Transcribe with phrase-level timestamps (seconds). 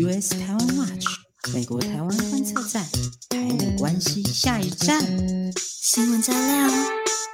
[0.00, 1.06] US 台湾 Watch
[1.52, 2.84] 美国台湾观测站，
[3.30, 5.00] 台美关系下一站，
[5.56, 6.70] 新闻加料，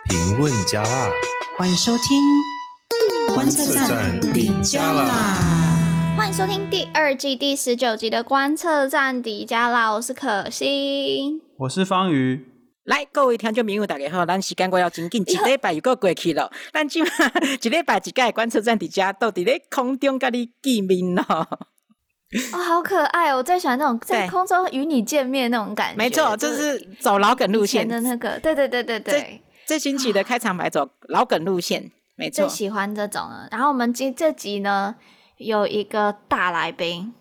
[0.08, 1.10] 评论加辣，
[1.58, 12.46] 欢迎收听观测站底加辣，欢迎收听第二季第十九集的观测站底加辣，我是可心，我是方瑜。
[12.84, 17.12] 来，各位听众朋友，大家好，咱时间过要紧紧，一礼拜又过过去了，咱今晚
[17.60, 21.68] 一礼拜一个观测站迪加到底咧空中跟你见面咯。
[22.52, 23.36] 哦，好可爱哦！
[23.36, 25.96] 我最喜欢那种在空中与你见面那种感觉。
[25.96, 28.38] 没错，就是走老梗路线的那个。
[28.40, 29.42] 对对对对对。
[29.66, 32.46] 最新奇的开场白走老梗路线，没错。
[32.46, 33.48] 最喜欢这种了。
[33.50, 34.96] 然后我们今这集呢，
[35.38, 37.14] 有一个大来宾，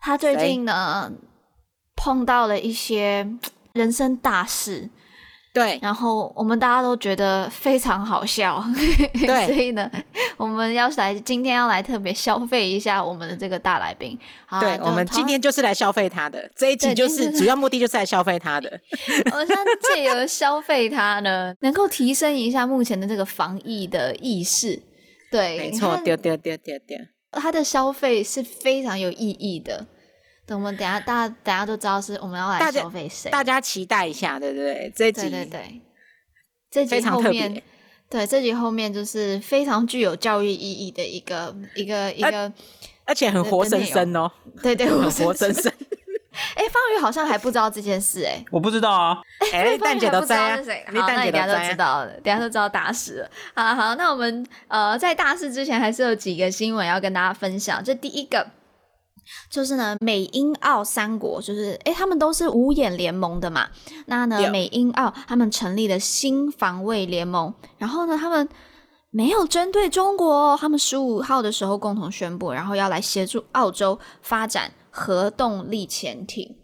[0.00, 1.12] 他最近呢
[1.96, 3.26] 碰到了一些。
[3.74, 4.90] 人生大事，
[5.58, 8.64] 对，然后我们大家都觉得非常好笑，
[9.12, 9.90] 对，所以呢，
[10.36, 14.16] 我们要来今天要来特别消费一下我们的这个大来宾。
[14.46, 18.80] 好对，我们今天就是来消费他的，这一集就是主要目的就是来消费他的。
[19.34, 19.56] 我想
[19.94, 24.80] 借由消费他呢，能够提升一下目前的这个防疫的意识。
[25.30, 26.96] 对，没错，丢丢丢丢丢，
[27.32, 29.86] 他的消费是非常有意义的。
[30.48, 34.90] 等我们等下，大家等下都知道是我们要来消费谁，大家期待一下，对不对？
[34.96, 35.82] 这集对对对，
[36.70, 37.62] 这集后面
[38.08, 42.50] 对这集后面就是非常具有教育意义的一个一个一个，
[43.04, 44.32] 而且很 活生生哦，
[44.62, 45.70] 对对，很活生生。
[46.54, 49.18] 哎，方宇好像还不知道这件事，哎，我不知道啊。
[49.52, 50.82] 哎，蛋姐都知道是谁？
[50.86, 53.30] 好，那你等下都知道了，等下都知道大事了。
[53.54, 57.84] 好好，那我们呃在大事之前还是有几个新闻要跟大家分享。
[57.84, 58.46] 这第一个。
[59.50, 63.68] 就是呢，美英澳三国就是，诶、欸，他们都是五眼联盟的嘛。
[64.06, 68.48] 那呢，美英澳他们成立了新防卫联盟，然后呢，他们
[69.10, 76.56] 没有针对中国，他们十五号的时候共同宣布，然后要来协助澳洲发展核动力潜艇。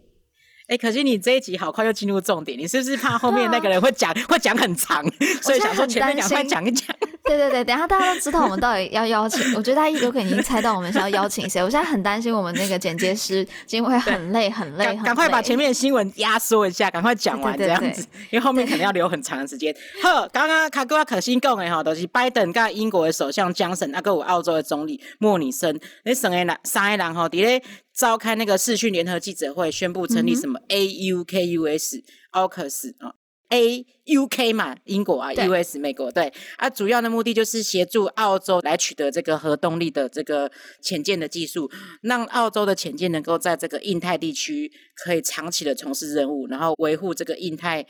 [0.67, 5.03] 哎、欸，可是你这一集好快就进入重点，你是不是怕后面那个人 会讲会讲很长，
[5.41, 6.95] 所以想说前面赶快讲一讲。
[7.27, 11.61] 对对对，等一下大家都知道我们到底要邀请，我觉得大家有可能已经猜到我们是要邀请谁。
[11.61, 19.75] 我现在很担心我们那个剪接师今天会很累很累，赶快把前面的新闻压缩一下，赶快讲完这样子，因为后面可能要留很长的时间。
[20.03, 32.03] 呵，刚刚卡哥可心讲的哈，都、就是拜登跟英国的首相江省，那个我澳洲的总理莫里森，那三个人三个人哈，在咧召开那个视讯联合记者会，宣布成立什么 AUKUS
[32.33, 33.24] AUKUS 啊。
[33.49, 40.51] A U K 嘛，英国啊，U S 美国对啊，主要的目的就是协助澳洲来取得这个核动力的这个
[40.81, 41.69] 潜舰的技术，
[42.01, 47.85] 让澳洲的潜舰能够在这个印太地区可以长期的从事任务，然后维护这个印太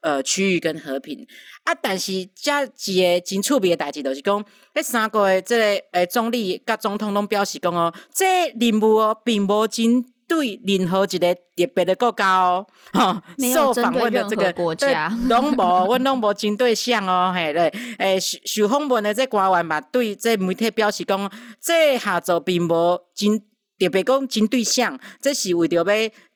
[0.00, 1.26] 呃区域跟和平
[1.64, 1.74] 啊。
[1.74, 4.44] 但是加几个真趣味的代志就是讲，
[4.74, 10.13] 这三个的这个诶总理甲总统拢表示讲哦，这任务哦并无真。
[10.34, 13.22] 对任何一个特别的国家哦，哈，
[13.52, 21.30] 受访问的这个国家，拢无，阮拢无针对象哦，嘿对，诶，受访问的这官员嘛，对这媒体表示讲，
[21.60, 23.40] 这下作并无针
[23.78, 25.84] 特别讲针对象，这是为着要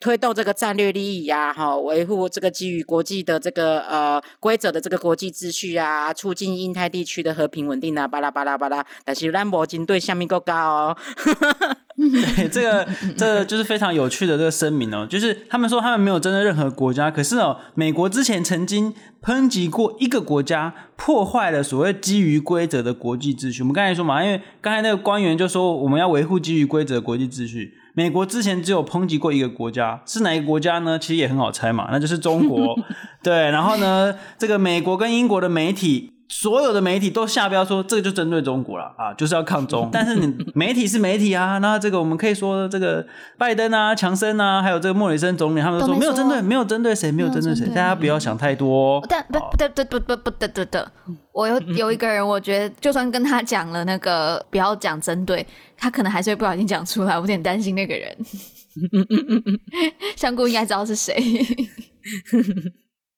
[0.00, 10.96] 推动这个战略利益啊，哈，维护这个基于国际的这个呃规则的这个国际秩序啊，促进印太地区的和平稳定啊，巴拉巴拉巴拉，但是咱无针对什么国家哦。
[11.96, 23.62] 对， 这个这就是非常有趣的这个声明哦，就是他们说他们没有针对任何国家，可是哦，美国之前曾经抨击过一个国家破坏了所谓基于规则的国际秩序。
[23.62, 30.96] 我们刚才说嘛，因为刚才那个官员就说我们要维护基于规则的国际秩序，美国之前只有抨击过一个国家，是哪一个国家呢？
[30.96, 32.78] 其实也很好猜嘛，那就是中国。
[33.24, 36.12] 对，然后呢，这个美国跟英国的媒体。
[36.28, 39.88] 所有的媒体都下标说，这个就针对中国了啊，就是要抗中。
[39.92, 43.06] 但是你媒体是媒体啊，那这个我们可以说这个
[43.38, 49.02] 拜登啊、强森啊，还有这个莫里森总理，他们都说没有针对，没有针对谁，没有针对谁，大家不要想太多。
[49.08, 50.78] 但不不不不不不不不，
[51.32, 55.46] 我有有一个人，我觉得就算跟他讲了那个不要讲针对，
[55.78, 58.16] 他可能还是会不小心讲出来，我有点担心那个人。
[60.14, 61.16] 香菇应该知道是谁。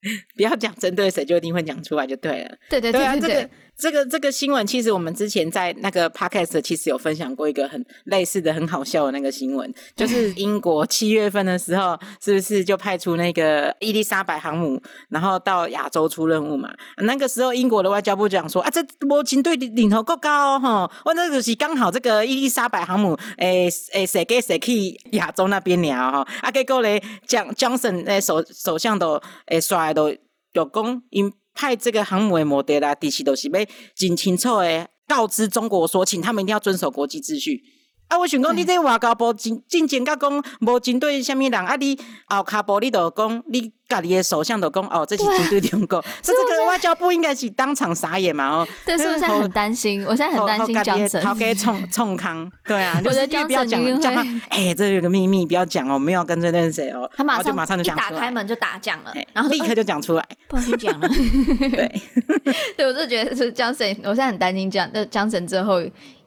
[0.35, 2.57] 不要讲针对谁，就一定会讲出来就对了。
[2.69, 3.49] 对对对对，对，
[3.81, 14.79] 这个这个新闻，其实我们之前在那个 podcast 其实有分享过一个很类似的、很好笑的那个新闻，就是 英国七月份的时候，是不是就派出那个伊丽莎白航母，
[15.09, 16.69] 然后到亚洲出任务嘛？
[16.97, 26.27] 那个时候英国的外交部讲说啊，这波军队领头够高哈，我那个是刚好这个伊丽莎白航母诶诶，谁给谁去亚洲那边聊哈？
[26.41, 29.91] 啊，结果嘞，江江省诶首首相都诶刷。
[29.93, 30.09] 都
[30.53, 37.61] 有讲，因派这个航母的目的啦，其实都是要真清楚的告知中国说，请他们一定要遵守国际秩序。
[38.11, 40.29] 啊，我想讲你这外交部进进前甲讲
[40.59, 41.97] 无针对虾米人，啊，你
[42.27, 48.67] 后卡部你就讲你家己的首相就讲哦，这是针对中国， 这这个外交部应该是当场傻眼嘛哦。
[48.85, 50.03] 对，是不是现在很担心？
[50.03, 52.51] 我现在很担心江省，好给冲冲康。
[52.65, 61.07] 对啊，我觉得江省你会，哎，这有个秘密，不要讲哦，没有跟这那谁哦，他马上就马上就讲打开门就打讲了，然后立刻就讲出来，不能讲了。
[61.07, 62.01] 对，
[62.75, 65.81] 对，我就觉得是江省，我现在很担心江，那江省之后。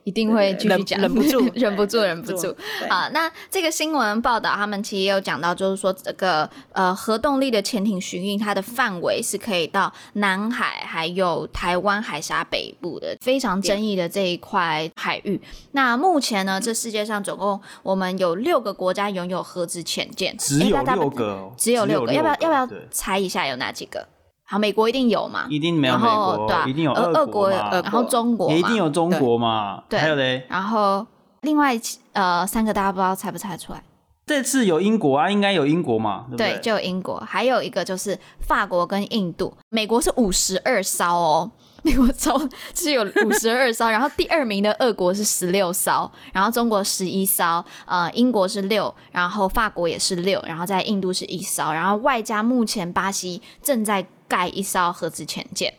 [0.05, 2.55] 一定会继续讲， 忍不住，忍不住，忍不住。
[2.89, 3.09] 啊！
[3.13, 15.41] 那这个新闻报道，他们其实也有讲到，就是说这个呃核动力的潜艇巡弋，它的范围是可以到南海，还有台湾海峡北部的非常争议的这一块海域。
[15.73, 24.07] 那目前呢，这世界上总共我们有六个国家拥有核子潜舰，只有六个，只有六个，要不要要不要猜一下有哪几个？
[24.47, 25.47] 好，美国一定有嘛？
[25.49, 29.83] 一定没有美国，对，一定有俄国，然后中国也一定有中国嘛？
[29.89, 30.47] 对，还有嘞。
[30.49, 31.07] 然后
[31.41, 31.79] 另外
[32.13, 33.83] 呃三个大家不知道猜不猜得出来？
[34.27, 36.27] 这次有英国啊，应该有英国嘛？
[36.37, 39.55] 对，就有英国，还有一个就是法国跟印度。
[39.69, 41.51] 美国是五十二艘哦，
[41.87, 54.07] 美国艘是有五十二艘，然后第二名的俄国是十六艘，然后中国十一艘，呃，英国是六，然后法国也是六，然后在印度是一艘，然后外加目前巴西正在。
[54.27, 55.75] 盖一艘核子潜舰，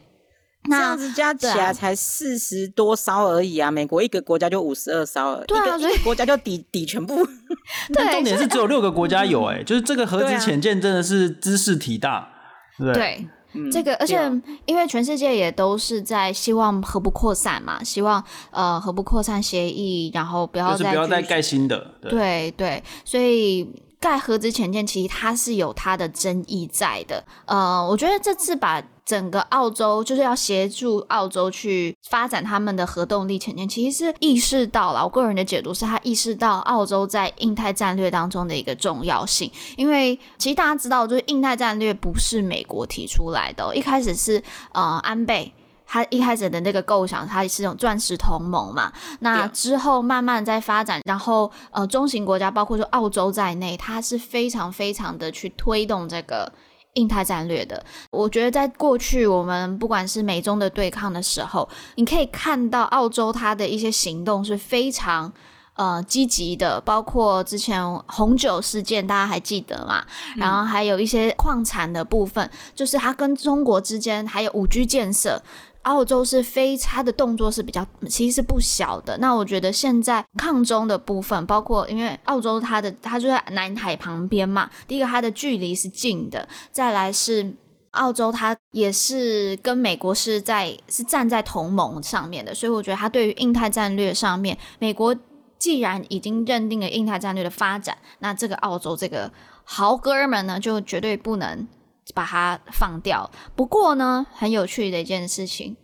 [0.69, 3.71] 那这样子加起来才四十多艘而已啊！
[3.71, 7.27] 美国一个国家就五十二艘，对啊，一个国家就抵 抵全部。
[7.91, 12.29] 但重点是只有六个国家有哎、欸，就是这个核子潜舰真的是知识体大，
[12.77, 14.19] 对，对嗯、这个而且
[14.65, 23.67] 因为全世界也都是在希望核不扩散嘛，希望呃核不扩散协议，然后不要再不要再盖新的，对对，对，所以。
[24.05, 27.25] 盖核子潜舰，其实它是有它的争议在的。
[27.47, 35.03] 呃，我觉得这次把整个澳洲就是要协助澳洲去发展他们的核动力潜舰，其实是意识到了。
[35.03, 39.51] 我个人的解读是他意识到澳洲在印太战略当中的一个重要性。
[39.75, 45.51] 因为其实大家知道，就是印太战略不是美国提出来的，一开始是呃安倍。
[45.87, 56.51] 他一开始的那个构想，他是种钻石同盟嘛，那之后慢慢在发展，然后呃，中型国家包括说澳洲在内，它是非常非常的去推动这个
[56.93, 57.85] 印太战略的。
[58.11, 65.31] 我觉得在过去我们不管是美中的对抗的时候，你可以看到澳洲它的一些行动是非常
[65.75, 70.03] 呃积极的，包括之前红酒事件，大家还记得吗？
[70.35, 75.41] 嗯、然后还有一些矿产的部分，就是它跟中国之间还有五 G 建设。
[75.85, 79.15] 澳洲是非，它的动作是比较，其实是不小的。
[79.19, 87.53] 那我觉得现在抗中的部分，包括因为澳洲它的它就在南海旁边嘛，第一个它的距离是近的，再来是
[87.91, 95.15] 澳洲它也是跟美国是在是站在同盟上面的，所以我觉得它对于印太战略上面，美国
[95.59, 99.31] 既然已经认定了印太战略的发展，那这个澳洲这个
[99.63, 101.67] 好哥们呢，就绝对不能。
[102.13, 103.29] 把它放掉。
[103.55, 105.75] 不过呢，很有趣的一件事情，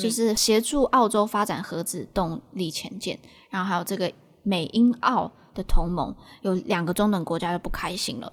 [0.00, 3.18] 就是协助澳洲发展核子动力潜舰，
[3.50, 4.12] 然后还有这个
[4.42, 8.32] 美英澳的同盟，有两个中等国家就不开心了，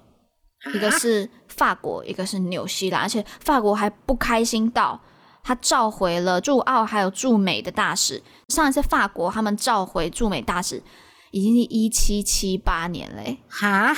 [0.74, 5.00] 一个是法国，一个是纽西兰，而且法国还不开心到
[5.42, 8.22] 他召回了驻澳还有驻美的大使。
[8.48, 10.82] 上一次法国他们召回驻美大使，
[11.30, 13.94] 已经是一七七八年嘞，哈。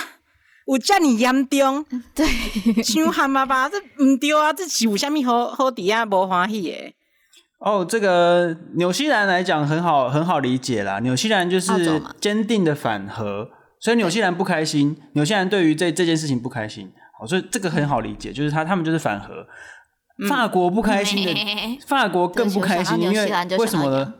[0.69, 1.85] 有这么严重？
[2.14, 2.26] 对，
[2.83, 4.52] 像喊爸爸，这唔对啊！
[4.52, 6.93] 这是有啥物好好底下无欢喜的？
[7.59, 11.00] 哦，这个纽西兰来讲很好，很好理解啦。
[11.00, 13.49] 纽西兰就是坚定的反核，
[13.81, 14.97] 所以纽西兰不开心。
[15.14, 19.47] 纽西兰对于这这件事情不开心，好，所以这个很好理解，就是他他们就是反核。
[20.28, 24.14] 法国不开心的，嗯、法国更不开心，因为为什么呢？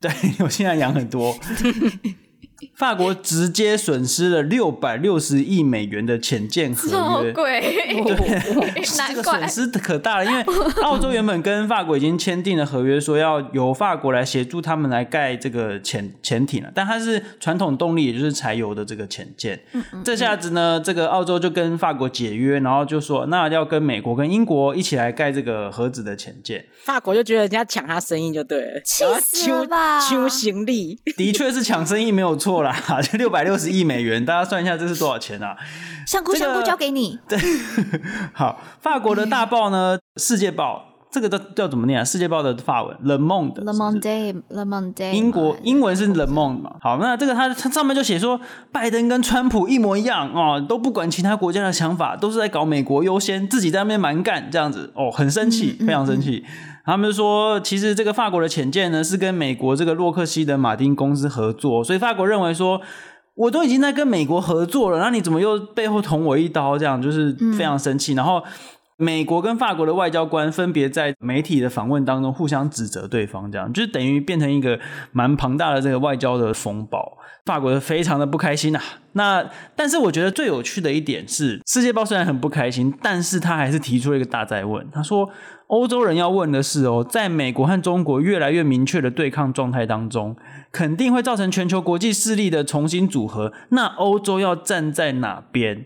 [0.00, 0.10] 对，
[0.40, 1.34] 纽西兰养很多。
[2.74, 10.24] 法国直接损失了六百六十亿美元的潜舰合约，贵，对， 这个损失可大了。
[10.24, 10.42] 因为
[10.82, 19.60] 澳洲原本跟法国已经签订了合约，说要由法国来协助他们来盖这个潜潜艇了，但它是传统动力，也就是柴油的这个潜舰。
[20.04, 26.64] 这下子呢，这个澳洲就跟法国解约，然后就说那要跟美国跟英国一起来盖这个核子的潜舰。
[26.84, 30.00] 法国就觉得人家抢他生意就对了，气死了吧？
[30.00, 32.51] 抢行李，的确是抢生意没有错。
[32.52, 35.56] 错啦， 就六百六十亿美元，大家算一下这是多少钱啊？
[36.06, 37.18] 香菇香菇交给你。
[37.26, 37.38] 对，
[38.34, 42.04] 好，法国的大报呢，《世界报》这个都叫怎么念啊？
[42.04, 46.72] 世界报的法文，Le Monde，Le Monde，Le Monde，英国英文是 Le Monde 嘛？
[46.80, 48.40] 好，那这个它它上面就写说，
[48.70, 56.44] 拜登跟川普一模一样哦，都不管其他国家的想法，都是在搞美国优先，自己在那边蛮干这样子哦，很生气，非常生气。
[56.44, 62.80] 嗯嗯嗯他们就说，其实这个法国的潜舰呢，是跟美国这个洛克希德马丁公司合作，所以法国认为说。
[63.34, 66.76] 我都已经在跟美国合作了，那你怎么又背后捅我一刀？
[66.76, 68.12] 这样就是非常生气。
[68.12, 68.44] 嗯、然后
[68.98, 74.78] 美国跟法国的外交官分别在媒体的访问当中互相指责对方，这样就是等于变成一个
[75.12, 77.16] 蛮庞大的这个外交的风暴。
[77.44, 78.82] 法国非常的不开心啊。
[79.12, 84.88] 那但是我觉得最有趣的一点是，《世界报》虽然很不开心，但是他还是提出了一个大在问。
[84.90, 85.28] 他说
[85.68, 90.36] ：“欧洲人要问的是哦，在美国和中国越来越明确的对抗状态当中。”
[90.72, 93.52] 肯定会造成全球国际势力的重新组合。
[93.72, 95.76] 那欧洲要站在哪边？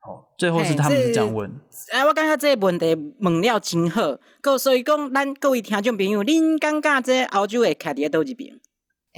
[0.00, 1.50] 哦，最后是他们是这样问。
[1.92, 4.16] 哎，我感觉这个问题问了真好。
[4.58, 8.58] 所以讲，咱各位听众朋友，您感觉这欧洲会徛在倒一边？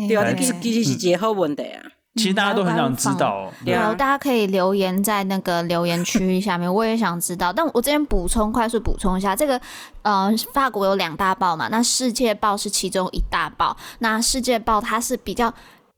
[0.09, 1.83] 对啊，其实其实是一个好问题啊。
[2.17, 7.51] 其实大家都很想知道，对啊，大家可以留言在那个留言区下面，我也想知道。
[7.57, 9.59] 但我这边补充，快速补充一下，这个
[10.03, 15.51] 呃，法国有两大报嘛，那世界报是其中一大报，那世界报它是比较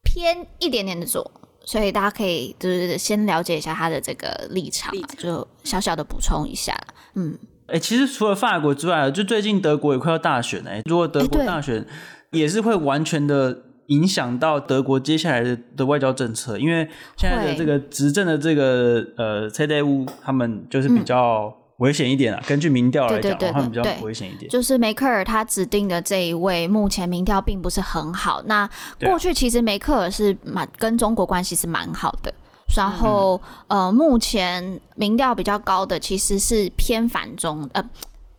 [0.04, 1.28] 偏一点点的左，
[1.64, 6.72] 所以大家可以就是先了解一下它的这个立场，就小小的补充一下，
[7.16, 7.36] 嗯，
[7.66, 11.84] 哎、欸，其实除了法国之外，就最近德国也快要大选了，如果德国大选
[12.30, 13.62] 也是会完全的。
[13.88, 22.40] 影响到德国接下来的的外交政策，因为现在的这个执政的这个呃蔡代乌他们就是比较危险一点啊。
[22.42, 24.50] 嗯、根据民调来讲，对对对对他们比较危险一点。
[24.50, 28.42] 就是梅克尔他指定的这一位，目前民调并不是很好。
[28.46, 28.68] 那
[29.00, 32.32] 过去其实梅克尔是蛮跟中国关系是蛮好的，
[32.76, 37.84] 然后、嗯、呃，目前民调比较高的其实是偏反中呃。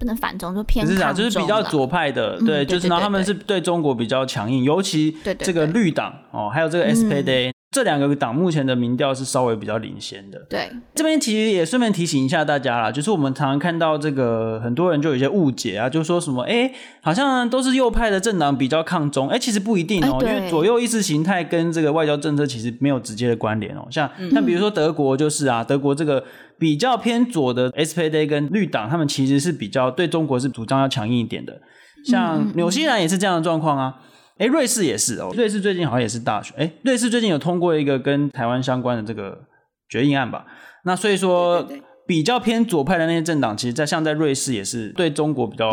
[0.06, 7.52] 不能反中，就偏是啊，就是比较左派的，嗯、对，就是然后他们是对中国比较强硬，尤其这个绿党哦，还有这个 SPD、嗯。
[7.72, 10.40] 这两个党目前的民调是稍微比较领先的。
[10.50, 16.72] 对，这边其实也顺便提醒一下大家啦，就是我们常常看到这个很多人就有一些误解啊，就说什么哎，
[17.02, 23.86] 好像都是右派的政党比较抗中，哎，其实不一定哦，因为左右意识形态跟这个外交政策其实没有直接的关联哦。
[23.92, 26.24] 像像比如说德国就是啊，德国这个
[26.58, 31.62] 比较偏左的 SPD 跟绿党，他们其实是比较对中国是主张要强硬一点的。
[32.06, 33.96] 像纽西兰也是这样的状况啊。
[34.38, 35.32] 哎，瑞士也是哦。
[35.34, 36.54] 瑞士最近好像也是大选。
[36.58, 39.46] 哎，瑞士最近有通过一个跟台湾相关的这个
[39.88, 40.46] 决议案吧？
[40.84, 45.72] 那所以说，对对对，比较偏左派的那些政党，其实，在像在瑞士也是对中国比较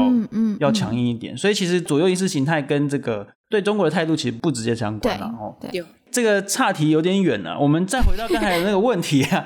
[0.60, 1.32] 要强硬一点。
[1.32, 5.56] 嗯嗯嗯、所以其实左右意识形态跟这个对中国的态度其实不直接相关了哦。
[5.60, 7.58] 对，这个岔题有点远了。
[7.58, 9.44] 我们再回到刚才的那个问题啊，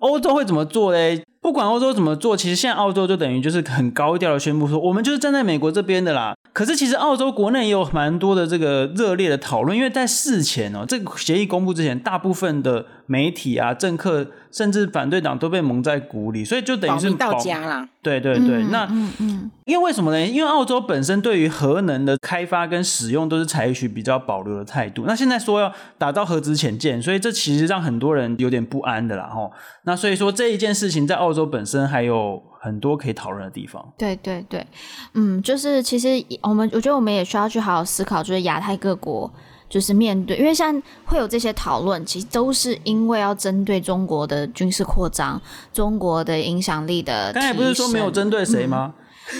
[0.00, 1.22] 欧洲会怎么做嘞？
[1.40, 6.34] 不管欧洲怎么做，其实现在澳洲就等于就是很高调的宣布说，我们就是站在美国这边的啦。
[6.52, 17.86] 可是其实澳洲国内也有蛮多的这个热烈的讨论，因为在事前哦，这个协议公布之前，大部分的媒体啊、政客甚至反对党都被蒙在鼓里，所以就等于是保到家了。
[18.00, 20.26] 对对对，嗯、那嗯嗯，因为为什么呢？
[20.26, 25.04] 因为澳洲本身对于核能的开发跟使用都是采取比较保留的态度。
[25.06, 29.28] 那现在说要打造核子潜舰，所以这其实让很多人有点不安的啦。
[29.28, 29.52] 吼，
[29.84, 32.42] 那所以说这一件事情在澳洲本身还有。
[32.58, 33.92] 很多可以讨论的地方。
[33.96, 34.66] 对对对，
[35.14, 36.08] 嗯，就是其实
[36.42, 39.32] 我们我觉得我们也需要去好好思考，就是亚太各国
[39.68, 45.40] 就是面对，因为像会有这些讨论，其实都是因为要针对中国的军事扩张、
[45.72, 47.32] 中国的影响力的。
[47.32, 48.94] 刚才不是说没有针对谁吗？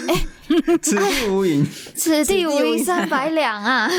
[0.08, 0.26] 哎、嗯，
[0.82, 3.88] 此地无银， 此地无银三百两啊！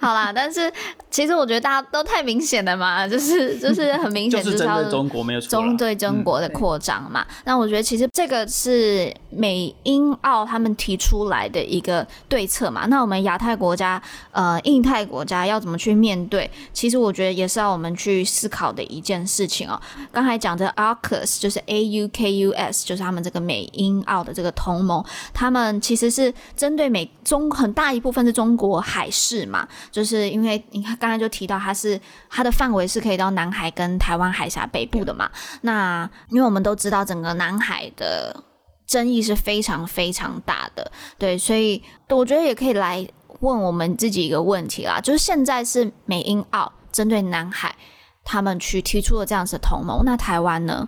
[0.00, 0.70] 好啦，但是
[1.10, 7.24] 其实我觉得大家都太明显了嘛，就是就是很明显，就是针对中国没有中，对中国的扩张嘛。
[7.28, 12.86] 嗯、那我觉得其实这个是美英澳他们提出来的一个对策嘛。
[12.86, 14.02] 那我们亚太国家、
[14.32, 16.50] 呃，印太国家要怎么去面对？
[16.72, 19.80] 其实我觉得也是要我们去思考的一件事情哦。
[20.10, 25.01] 刚才讲的 AUKUS 就是 A U K U S，就是他们这个美英澳的这个同盟，
[25.32, 29.66] 他们其实是针对美中很大一部分是中国海事嘛。
[29.90, 35.30] 就是因为你看刚才就提到它是它的范围是可以到南海跟台湾海峡北部的嘛。
[35.62, 38.44] 那因为我们都知道整个南海的
[38.86, 43.06] 争议是非常非常大的，对，所以我觉得也可以来
[43.40, 47.74] 问我们自己一个问题啦，就是现在是美英澳针对南海
[48.22, 50.86] 他们去提出了这样子的同盟，那台湾呢？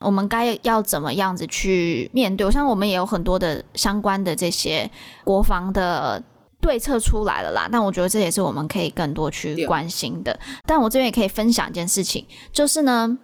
[0.00, 2.46] 我们该要怎么样子去面对？
[2.46, 4.90] 我想我们也有很多的相关的这些
[5.24, 6.22] 国防的。
[6.60, 10.34] 对策出来了啦，但我觉得这也是我们可以更多去关心的。
[10.64, 12.24] 但我这边也可以分享一件事情，
[12.54, 13.18] 就是呢，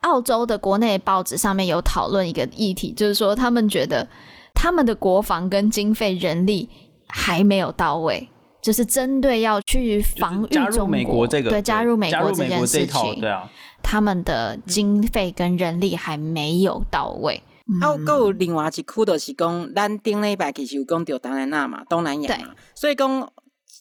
[0.00, 4.06] 澳洲的国内报纸上面有讨论一个议题，就是说他们觉得
[4.52, 6.68] 他们的国防跟经费人力
[7.08, 8.28] 还没有到位，
[8.64, 13.46] 就是针对要去防御中国，美国这个对加入美国这件事情，对啊，
[13.82, 17.42] 他们的经费跟人力还没有到位。
[17.82, 23.30] 啊，还有另外一区就是讲，咱顶礼拜其实有讲到东南亚嘛，东南亚嘛，所以讲。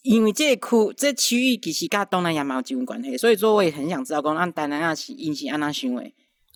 [0.02, 6.14] 因为这个区这区域其实跟东南亚蛮有紧密关系，所以说我也很想知道，讲按东南亚是因是按哪行为？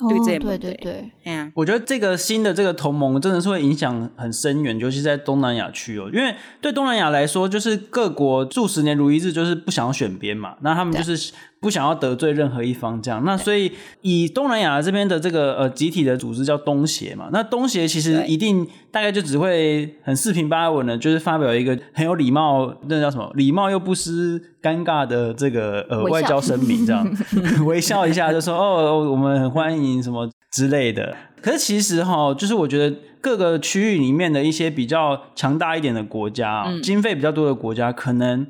[0.08, 11.34] 对这对对对，嗯，我觉得这个新的这个同盟真的是会影响很深远，尤其在东南亚区哦，因为对东南亚来说，就是各国数十年如一日，就是不想选边嘛，那他们就是
[11.68, 13.70] 不想要得罪任何一方，这样，那所以
[14.04, 23.30] 以东南亚这边的这个呃集体的组织叫东协嘛，那东协其实一定大概就只会很四平八稳的，就是发表一个很有礼貌，那叫什么？
[23.36, 27.06] 礼貌又不失尴尬的这个呃外交声明，这样
[27.68, 31.14] 微笑一下就说哦，我们很欢迎什么之类的。
[31.42, 38.48] 可是其实哈，就是我觉得各个区域里面的一些比较强大一点的国家，嗯、经费比较多的国家，可能。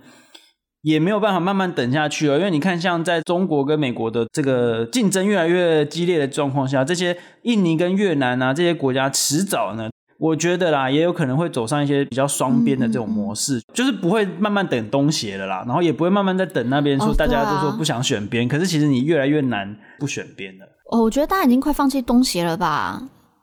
[0.87, 20.65] 也没有办法慢慢等下去了，因为你看，像在中国跟美国的这个竞争越来越激烈的状况下，这些印尼跟越南啊这些国家，迟早呢，我觉得啦，也有可能会走上一些比较双边的这种模式，就是不会慢慢等东协了啦，然后也不会慢慢在等那边说大家都说不想选边，可是其实你越来越难不选边了。
[20.91, 23.01] 哦，我觉得大家已经快放弃东协了吧？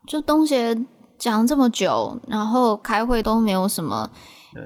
[0.08, 0.74] 就东协
[1.18, 4.08] 讲这么久，然后开会都没有什么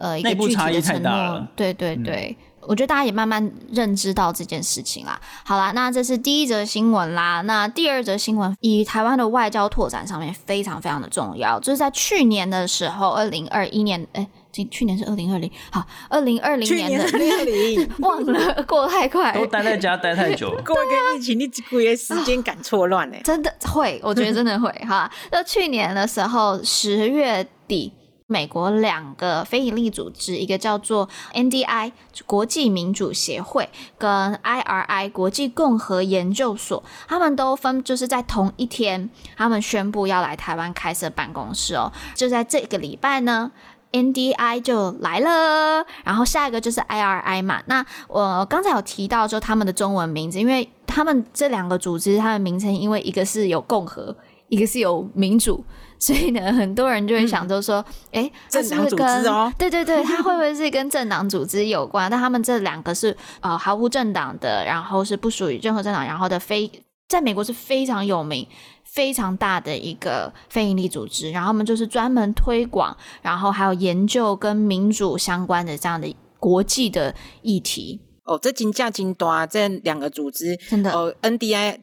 [0.01, 1.49] 呃一个具体的承诺，内部差异太大了。
[1.57, 2.37] 对对对。
[2.39, 5.19] 嗯我觉得大家也慢慢认知到这件事情啦。
[5.43, 7.41] 好啦，那这是第一则新闻啦。
[7.47, 25.11] 那第二则新闻，以台湾的外交拓展上面非常非常的重要，就是在去年的时候，二零二一年，哎，今去年是二零二零，好，二零二零年的二零二零， 忘了过太快，都待在家待太久，过一个疫情，你几个月时间感错乱哎，真的会，我觉得真的会哈。
[25.33, 27.93] 那去年的时候，十月底。
[28.31, 31.93] 美国两个非营利组织，一个叫做 NDI
[32.27, 41.91] 国际民主协会，跟 IRI 国际共和研究所，他们都分就是在同一天，他们宣布要来台湾开设办公室哦。
[42.15, 43.51] 就在这个礼拜呢
[43.93, 47.63] ，NDI 就来了，然后下一个就是 IRI 嘛。
[47.65, 54.15] 那我刚才有提到就他们的中文名字，因为他们这两个组织，他们名称因为一个是有共和，
[54.49, 55.65] 一个是有民主。
[55.99, 59.25] 所以呢，很多人就会想着说，哎、嗯，这是不是跟
[59.59, 62.11] 对对对， 他会不会是跟政党组织有关？
[62.11, 66.71] 但他们这两个是呃毫无政党的，然后是不属于任何政党，然后的非
[67.09, 68.47] 在美国是非常有名、
[68.85, 71.31] 非常大的一个非营利组织。
[71.31, 78.01] 然后他们就是专门推广，然后还有研究跟民主相关的这样的国际的议题。
[78.25, 81.79] 哦，这金价金多啊，这两个组织真的哦，NDI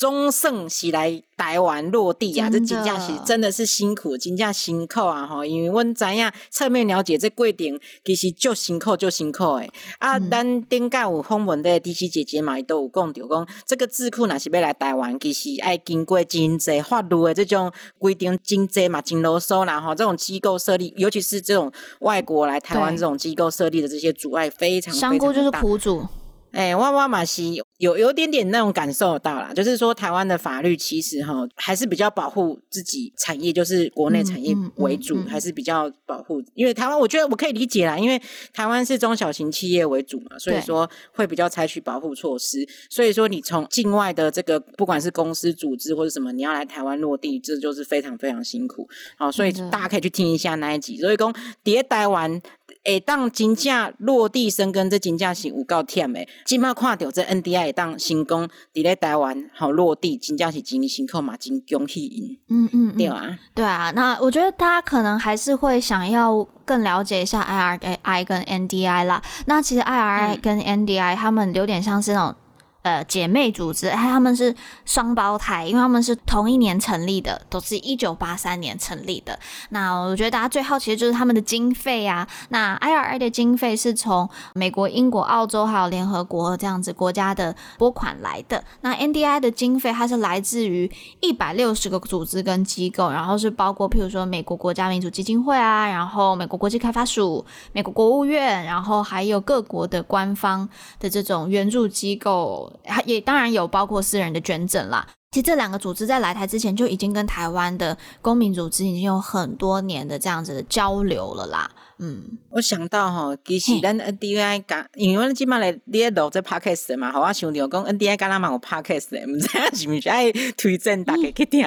[0.00, 1.22] 终胜起来。
[1.40, 5.26] 台湾落地啊，这真正是真的是辛苦，金价辛苦啊！
[5.26, 9.72] 吼，因为阮知影侧面了解这过程，其实就辛苦就辛苦诶。
[10.00, 19.94] 啊，嗯、咱顶下有访问的 DC 姐姐嘛，伊都有讲着讲，这个智库若是要来台湾，其实爱经过真济法律的这种规定，真济嘛，真啰嗦啦吼。
[19.94, 25.16] 这种机构设立，尤其是这种外国来台湾这种机构设立的这些阻碍，非常非常大。
[25.16, 26.06] 香菇就是苦主。
[26.52, 36.42] 哎、欸，哇哇马西有有点点那种感受到啦，就是说台湾的法律其实哈还是比较保护自己产业，就是国内产业为主，嗯嗯嗯嗯、还是比较保护。
[36.52, 38.20] 因为台湾，我觉得我可以理解啦，因为
[38.52, 42.68] 台湾是中小型企业为主嘛，所以说会比较采取保护措施。
[42.90, 48.86] 所以说你从境外的这个不管是公司组织或者什么，你要来台湾落地，这就是非常非常辛苦。
[49.16, 50.98] 好，所以大家可以去听一下那一集。
[50.98, 52.42] 所以讲，迭代完。
[52.84, 56.26] 诶当金价落地生根，这金价是有够忝的。
[56.46, 62.38] 今麦看到这 NDI 会当成功伫咧台湾好落地，真正是真辛苦嘛，真恭喜因。
[62.48, 63.90] 嗯嗯，嗯对啊，对啊。
[63.92, 69.22] 那我觉得大家可能还是会想要更了解一下 IRI 跟 NDI 啦。
[69.46, 72.34] 那其实 IRI 跟 NDI 他们有点像是那种。
[72.82, 74.54] 呃，姐妹组织，他们是
[74.86, 79.38] 双胞胎，因为他们是同一年成立的，都是一九八三年成立的。
[79.68, 82.26] 那我觉得大家最好奇的就是他们的经费啊。
[82.48, 88.64] 那 IRI 的经费是从美国、英国、澳洲还有联合国这样子国家的拨款来的。
[88.80, 90.90] 那 NDI 的经费它是来自于
[91.20, 100.66] 一百六十个组织跟机构，然后是包括譬如说美国国家民主基金会啊，然后美国国际开发署、美国国务院，然后还有各国的官方
[100.98, 102.69] 的这种援助机构。
[103.04, 105.06] 也当然有包括私人的捐赠啦。
[105.32, 111.70] 其实这两个组织在来台之前就已经跟台湾的公民组织已经有很多年的这样子的交流了啦。
[112.00, 121.64] 嗯，我想到哈，其实咱 NDI 讲，因为阮今麦来咧录这 podcast 嘛，好我想着讲 NDI 敢若嘛有 podcast 的，毋知影是毋是爱推荐大家去听。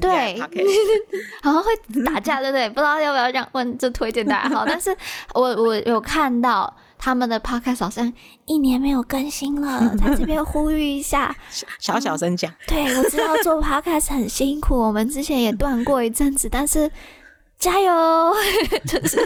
[0.00, 0.38] 对，
[1.42, 2.68] 好像会打架，对不对？
[2.70, 4.96] 不知道要不要让问就推荐大家好，但是
[5.34, 8.12] 我我有看到他们的 podcast 好像
[8.44, 11.34] 一年没有更新了， 在这边呼吁一下，
[11.78, 12.56] 小小声讲、嗯。
[12.68, 16.90] 对，我知道做 podcast 很辛苦， 我们之前也断过一阵子，但是
[17.58, 18.32] 加油！
[18.86, 19.18] 就是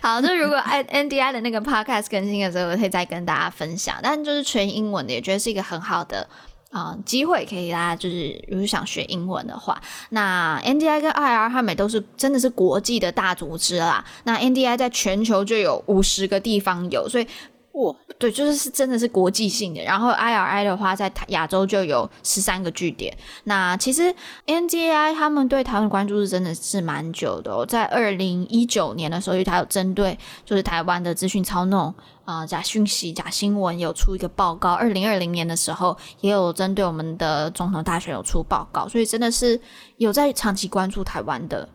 [0.00, 3.96] 好，就如果 NDI 的那个 podcast 更新的时候，我可以再跟大家分享。
[4.02, 6.28] 但就是全英文的，也觉得是一个很好的。
[6.70, 14.04] 啊、呃，机会可以大家就是，如果想学英文的话，那 NDI 跟 IR 他们都是真的是国际的大组织啦。
[14.24, 17.26] 那 NDI 在全球就有五十个地方有，所以
[17.72, 19.82] 哇，对，就是是真的是国际性的。
[19.82, 23.16] 然后 IRI 的话，在亚洲就有十三个据点。
[23.44, 24.14] 那其实
[24.46, 31.94] NDI 他们对台湾的关注是真的是蛮久的哦，在二零一九年的时候，他有针对就是台湾的资讯操弄。
[32.26, 34.72] 啊、呃，假讯息、假新闻有出一个报告。
[34.72, 39.58] 二零二零年的时候，也有针对我们的总统大选有出报告，所以真的是
[39.96, 41.68] 有在长期关注台湾的。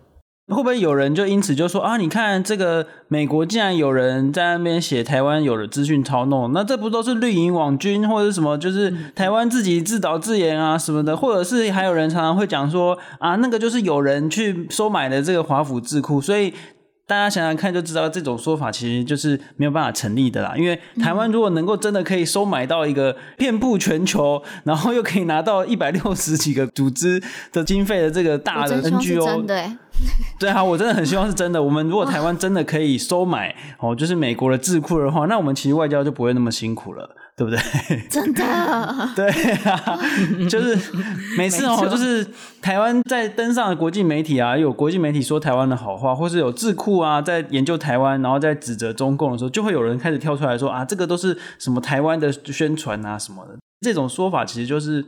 [0.47, 8.57] 会不会有人就因此就说啊，你看这个美国竟然有人在那边写台湾有了资讯操弄，那这不都是绿营网军或者什么？
[8.57, 16.53] 就是台湾自己自导自演啊什么的，或者是还有人常常会讲说啊，那个就是有人去收买的这个华府智库，所以。
[17.11, 20.53] 大家想想看，就知道这种说法其实就是没有办法成立的啦。
[20.55, 27.21] 因为台湾如果能够真的可以收买到一个遍布全球，然后又可以拿到一百六十几个组织
[27.51, 29.69] 的经费的这个大的 NGO，对，
[30.39, 31.61] 对啊，我真的很希望是真的。
[31.61, 37.09] 我们如果台湾真的可以收买哦，就是美国的智库的话，那我们其实外交就不会那么辛苦了。
[37.41, 37.99] 对不对？
[38.07, 38.43] 真的，
[39.15, 39.27] 对
[39.63, 39.97] 啊，
[40.47, 40.77] 就是
[41.35, 42.25] 每次哦，就是
[42.61, 55.03] 台湾在登上国际媒体啊，有国际媒体说台湾的好话，或是有智库啊在研究台湾，然后在指责中共的时候，就会有人开始跳出来说啊，这个都是什么台湾的宣传啊什么的，这种说法其实就是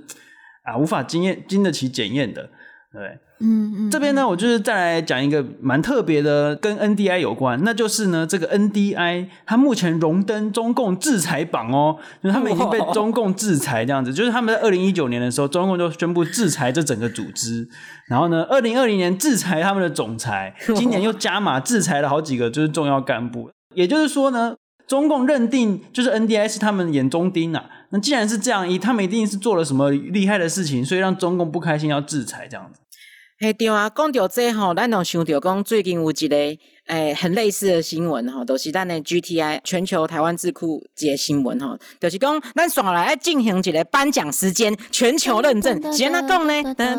[0.63, 2.49] 啊无法经验经得起检验的，
[2.93, 3.17] 对。
[3.45, 17.67] 嗯嗯，这边呢，我就是再来讲一个蛮特别的，跟 NDI 有关，那就是呢，这个 NDI 它目前荣登中共制裁榜哦，就是他们已经被中共制裁这样子，就是他们在二零一九年的时候，中共就宣布制裁这整个组织，
[18.07, 24.55] 然后呢，二零二零年制裁他们的总裁， 今年又加码制裁了好几个就是重要干部，也就是说呢，
[24.87, 32.79] 中共认定就是 NDI 是他们眼中钉啊，那既然是这样，一他们一定是做了什么厉害的事情，所以让中共不开心要制裁这样子。
[33.43, 36.37] 哎，对啊，讲到这吼，咱拢想到讲最近有一个
[36.87, 46.53] 诶、欸、很类似的新闻哈，都、就是咱的 GTI 全球台湾智库这个新闻哈，就是讲咱爽来要进行一个颁奖时间，全球认证，先来讲呢，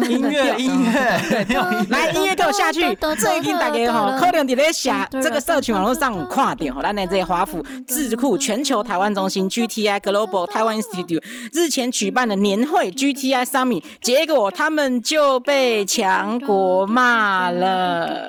[0.08, 2.94] 音乐音乐，来音乐给我下去。
[3.18, 16.40] 最近大家吼可能伫咧下这个社群网络上有看到吼，咱的这个华府智库全球台湾中心 GTI Global Taiwan Institute 日前举办的年会 GTI Summit，结果他们就被强。
[16.44, 18.28] 国骂了，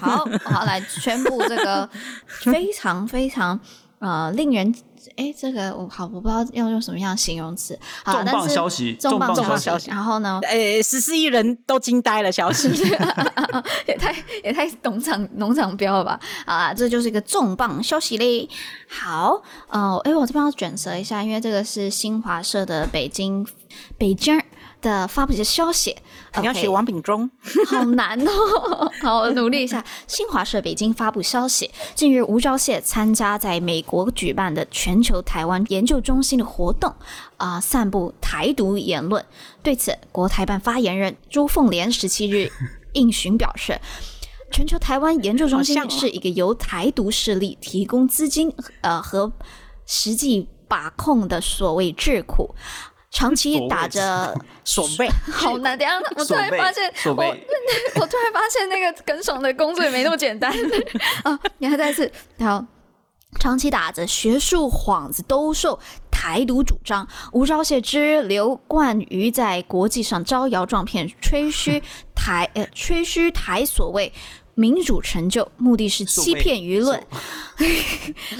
[0.00, 1.88] 好，我要来宣布这个
[2.26, 3.58] 非常非常
[3.98, 4.74] 呃令人
[5.16, 7.78] 哎，这个我好，我不知道要用什么样的形容词。
[8.02, 9.90] 好，重磅消息，重磅消息，消息。
[9.90, 12.70] 然后呢，呃，十四亿人都惊呆了，消息
[13.86, 16.18] 也太也太农场农场标了吧？
[16.46, 18.48] 啊，这就是一个重磅消息嘞。
[18.88, 23.46] 好，呃，哎，我这边要卷舌一下，因为这个是新华社的北京
[23.98, 24.42] 北京
[24.84, 25.96] 的发布些消息。
[26.40, 28.92] 你要写王炳忠，okay, 好难哦！
[29.02, 29.84] 好，我努力一下。
[30.06, 36.90] 新华社北京发布消息，近日吴钊燮参加在美国举办的全球台湾研究中心的活动，
[37.36, 39.24] 啊、呃，散布台独言论。
[39.62, 42.50] 对此，国台办发言人朱凤莲十七日
[42.92, 43.80] 应询表示，
[44.52, 49.32] 全球台湾研究中心是一个由台独势力提供资金，呃和
[49.86, 52.54] 实际把控的所谓智库。
[53.14, 54.34] 长期打着
[54.66, 55.78] 守备， 好难。
[55.78, 57.14] 等下，我突然发现，我
[58.00, 60.52] 我突然发现那个耿爽的工作也没那么简单
[61.22, 61.38] 啊！
[61.58, 62.66] 你还再一次，好，
[63.38, 65.78] 长期打着学术幌子兜售
[66.10, 71.80] 台独主张，吴钊燮之刘冠瑜在国际上招摇撞骗，吹嘘
[72.16, 74.12] 台呃吹嘘台所谓
[74.56, 77.00] 民主成就，目的是欺骗舆论，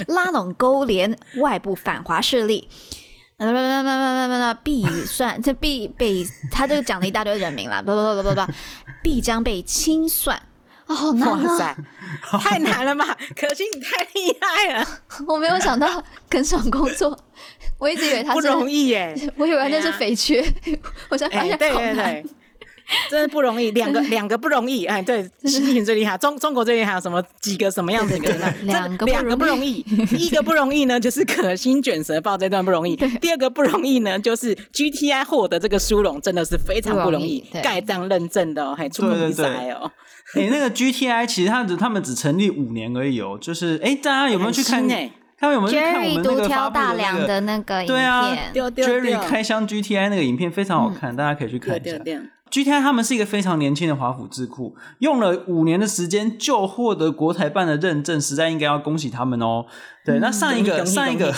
[0.07, 2.67] 拉拢勾连外部反华势力。
[3.37, 8.53] 不不不不不不不，必算这必被他这个讲了一大堆人名了，不不不不不不，
[9.03, 10.41] 必将被清算。
[10.87, 11.75] 哦，好难啊！
[12.39, 13.17] 太难了吧？
[13.35, 14.87] 可惜你太厉害了，
[15.27, 17.17] 我没有想到跟上工作，
[17.79, 20.45] 我一直以为他是不容易耶，我以为那是匪缺，
[21.09, 22.23] 我才发现好难。
[23.09, 28.53] 真的不容易，两个两个不容易，哎，对，习近平最厉害，中中国最厉害，什么几个什么样子的人？
[28.67, 39.91] 两个两个不容易，第一个不容易呢，就是可心卷舌报这段不容易；第二个不容易呢，就是 GTI 获得这个殊荣，真的是非常不容易，盖章认证的哦，还出比赛哦。
[40.35, 44.87] 哎、欸，那个 GTI 其实他只他们只成立五年而已哦，就是哎、欸，大家有没有去看？
[45.37, 47.39] 他们有没有去看我们那个发布的那个？
[47.41, 51.97] 那个对啊丢丢丢，Jerry 开箱 GTI 那个影片非常好看，嗯、大家可以去看一下。
[52.55, 59.65] GTI 他们是一个非常年轻的华府智库，用了五年的时间就获得国台办的认证，实在应该要恭喜他们哦。
[60.05, 61.33] 对，那上一个上一个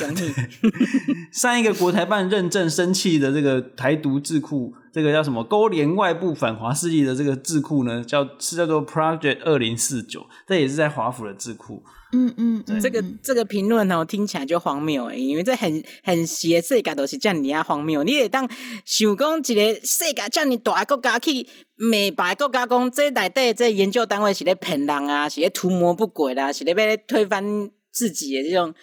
[1.34, 8.03] 上一个国台办认证生气的这个台独智库，这个叫什么勾连外部反华势力的这个智库呢？
[8.03, 11.82] 叫是叫做 Project 二零四九，这也是在华府的智库。
[12.13, 18.04] 嗯嗯，对这个这个评论哦，听起来就荒谬诶，因为这很很邪世界都是这样荒谬。
[18.04, 18.50] 你也当
[18.86, 27.43] 想讲一个世界这样大国家去美白国家讲，这内底这研究单位是咧骗人啊，是咧图谋不轨啦，是咧要推翻
[27.91, 28.74] 自己的这种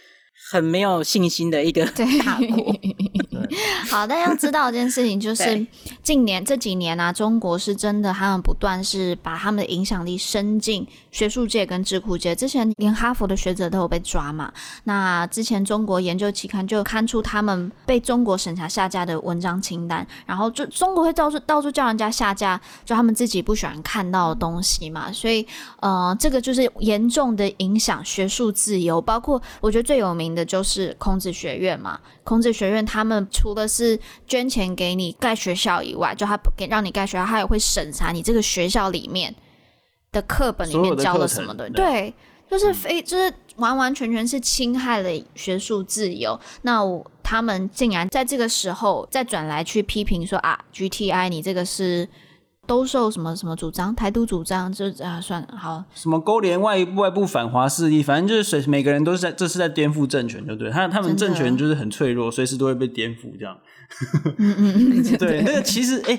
[0.50, 2.74] 很没有信心的一个大国。
[3.88, 5.66] 好，但要知道一件事情，就是
[6.02, 12.34] 近年这几年啊，中国是真的，他们不断是把他们的影响力伸进学术界跟智库界。
[12.34, 14.52] 之前连哈佛的学者都有被抓嘛。
[14.82, 25.12] 那之前中国研究期刊就刊出他们被中国审查下架的文章清单，然后就中国会到处到处叫人家下架，就他们自己不喜欢看到的东西嘛。
[25.12, 25.46] 所以
[25.78, 29.00] 呃，这个就是严重的影响学术自由。
[29.00, 33.14] 包括我觉得最有名的就是孔子学院嘛，孔子学院他们。
[33.30, 39.34] 除了是捐钱给你盖学校以外，就他给让你盖学校，他也会审查你这个学校里面
[40.14, 41.68] 的课本里面教了什么的。
[41.68, 42.14] 对，对，
[42.50, 46.40] 就是非就是完完全全是侵害了学术自由。
[46.62, 52.08] 那我他们竟然在这个时候再转来去批评说啊，GTI 你这个是。
[52.66, 55.84] 兜售什么什么主张，台独主张就啊算了好。
[55.94, 63.54] 什么勾连外外部反华势力，反正就是随每个人都是在这是在颠覆政权，就对他他们政权就是很脆弱，随时都会被颠覆这样。
[64.38, 66.18] 嗯嗯嗯， 对，那个其实哎，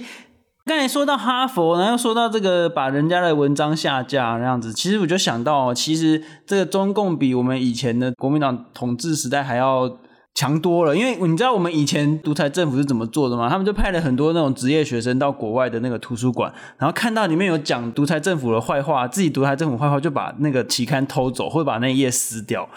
[0.65, 9.97] 刚才说到哈佛，然后说到这个把人家的文章下架那样子，其实我就想到，其实这个中共比我们以前的国民党统治时代还要。
[10.38, 13.47] 强多了，因为你知道我们以前独裁政府是怎么做的吗？
[13.47, 22.67] 他们就派了很多那种职业学生到国外的那个图书馆，然后看到里面有讲独裁政府的坏话，自己独裁政府坏话就把那个期刊偷走，或把那一页撕掉。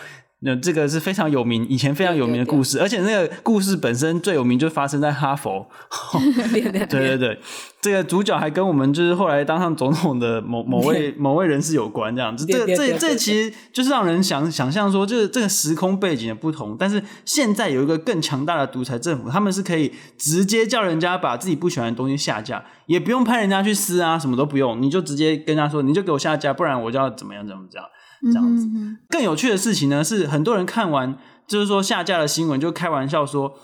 [0.41, 5.69] 那这个是非常有名，以前非常有名的故事，而且那个故事本身最有名，就发生在哈佛。
[6.55, 7.41] 对对对，
[7.81, 12.47] 这个主角还跟我们就是后来当上总统的某某位某位人士有关，这样子。
[12.47, 16.77] 这这这其实就是让人想想象说，就是这个时空背景的不同。
[16.79, 27.85] 但是现在有一个更强大的独裁政府，他们是可以直接叫人家把自己不喜欢的东西下架，也不用派人家去撕啊，什么都不用，你就直接跟他说，你就给我下架，不然我就要怎么样怎么样。
[28.23, 28.69] 这样子，
[29.09, 33.55] 更有趣的事情呢，是很多人看完就是说下架的新闻，就开玩笑说：“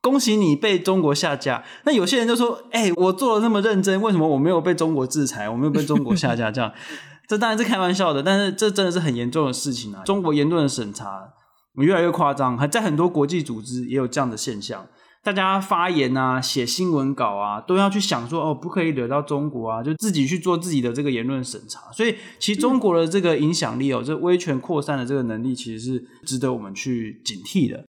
[0.00, 5.48] 恭喜你被中国下架。”那有些人就说：“哎、欸，我做的那么认真，为什么我没有被中国制裁？
[5.48, 6.72] 我没有被中国下架？”这样，
[7.28, 10.02] 这当然是开玩笑的，但是这真的是很严重的事情啊！
[10.04, 11.30] 中国言论的审查
[11.74, 14.86] 越来越夸张，还在很多国际组织也有这样的现象。
[15.24, 21.90] 大家发言啊，写新闻稿啊，都要去想说哦，不可以惹到中国啊，就自己去做自己的这个言论审查。
[21.92, 27.84] 所以，其实中国的这个影响力哦，嗯、这威权扩散的这个能力，其实是值得我们去警惕的。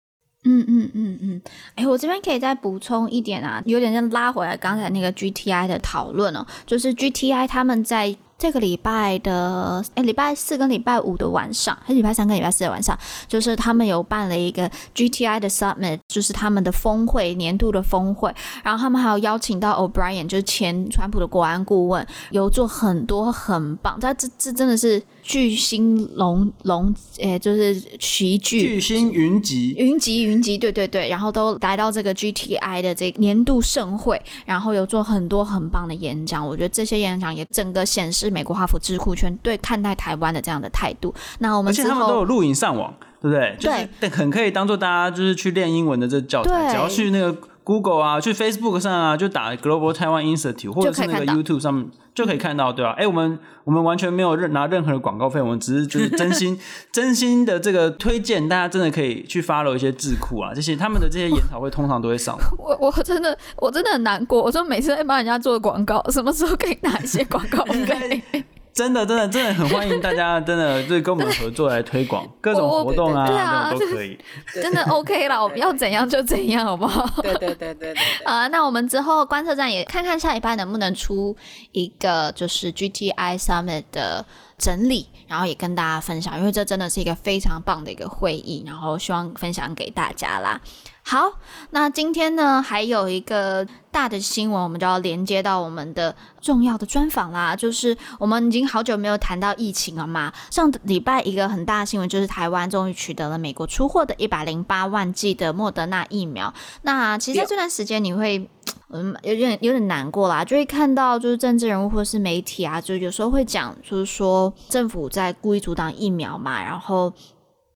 [0.44, 1.42] 嗯嗯嗯嗯，
[1.74, 8.16] 哎、我这边可以再补充一点啊，有点像拉回来刚才那个 GTI 的讨论哦，就是 GTI 他们在。
[8.36, 18.34] 这个礼拜的诶，礼拜四跟礼拜五的晚上，还礼拜三跟礼拜四的晚上，就是他们有办了一个 GTI 的 Summit，就是他们的峰会，年度的峰会。
[18.62, 23.98] 然后他们还有邀请到 O'Brien，就是前川普的国安顾问，有做很多很棒。
[24.00, 31.08] 他这这真的是巨星龙龙，诶，就是齐聚，巨星云集，云集云集，对对对。
[31.08, 36.46] 然后都来到这个 GTI 的这个年度盛会，然后有做很多很棒的演讲。
[36.46, 38.30] 我觉得这些演讲也整个显示。
[38.34, 43.56] 美国哈佛智库圈对看待台湾的这样的态度，那我们而且他们都有录影上网，对不对？
[43.60, 47.32] 对，就是很可以当做大家就是去练英文的这个教材，对只要去那个
[47.64, 52.94] Google 啊，去 Facebook 上啊，就打 Global Taiwan Institute 或者是那个 YouTube 上面就可以看到，对吧？
[52.98, 56.58] 哎，我们我们完全没有任拿任何的广告费，我们只是就是真心
[56.92, 62.76] 真心的这个推荐，大家真的可以去 follow 一些智库啊，这些他们的这些研讨会通常都会上 我。
[62.78, 68.22] 我我真的我真的很难过，我说每次在帮人家做广告，什么时候可以拿一些广告费？
[68.74, 74.18] 真的真的真的很欢迎大家，真的就是跟我们合作来推广各种活动啊，对啊都可以。
[74.52, 77.08] 真的 OK 啦， 我们要怎样就怎样，好不好？
[77.22, 78.02] 对对对对对。
[78.24, 81.36] 啊， 那我们之后观测站也看看下礼拜能不能出
[81.70, 84.26] 一个就是 GTI Summit 的
[84.58, 90.60] 整理，然后也跟大家分享，因为这真的是一个非常棒的一个会议，然后希望分享给大家啦。
[91.06, 91.30] 好，
[91.68, 97.54] 那今天呢，还有一个大的新闻，我们就要连接到我们的重要的专访啦。
[97.54, 100.32] 就是我们已经好久没有谈到疫情了嘛。
[100.50, 106.52] 上礼拜一个很大的新闻就是台湾终于取得了美国出货的一百零八万剂的莫德纳疫苗。
[106.80, 108.48] 那其实在这段时间你会
[108.88, 116.64] 嗯有点有点难过啦，就会看到就是政治人物或是媒体啊，就有时候会讲就是说政府在故意阻挡疫苗嘛。
[116.64, 117.12] 然后，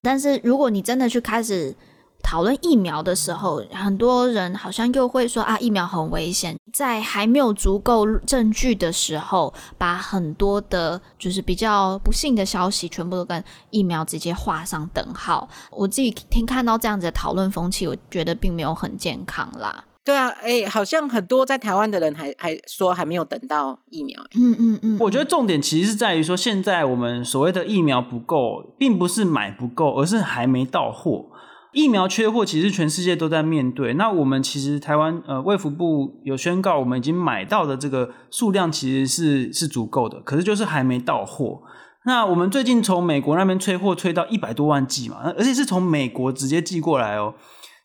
[0.01, 1.75] 但是如果你真的去开始。
[2.21, 6.55] 讨论疫苗的时候，很多人好像又会说啊，疫苗很危险。
[6.71, 15.49] 在还没有足够证据的时候，把很多的，就是比较不幸的消息，全部都跟疫苗直接画上等号。
[15.71, 19.85] 我自己听看到这样子的讨论风气，我觉得并没有很健康啦。
[20.03, 24.19] 对啊，哎、欸，好像很多在台湾的人还还说还没有等到疫苗。
[24.35, 31.25] 嗯嗯嗯，我觉得重点其实是在于说，现在我们所谓的疫苗不够，并不是买不够，而是还没到货。
[31.71, 33.93] 疫苗缺货，其实全世界都在面对。
[33.93, 41.61] 那我们其实台湾呃卫福部有宣告，我们已经买到的这个数量其实是是足够的，可是就是还没到货。
[42.05, 47.35] 那我们最近从美国那边催货催到一百多万剂嘛，而且是从美国直接寄过来哦，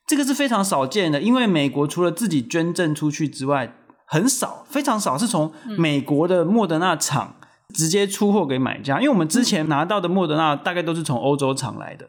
[0.06, 7.34] 这个是非常少见的，因为美国除了自己捐赠出去之外，很少非常少是从美国的莫德纳厂
[7.74, 12.08] 直接出货给买家，因为我们之前拿到的莫德纳大概都是从欧洲厂来的。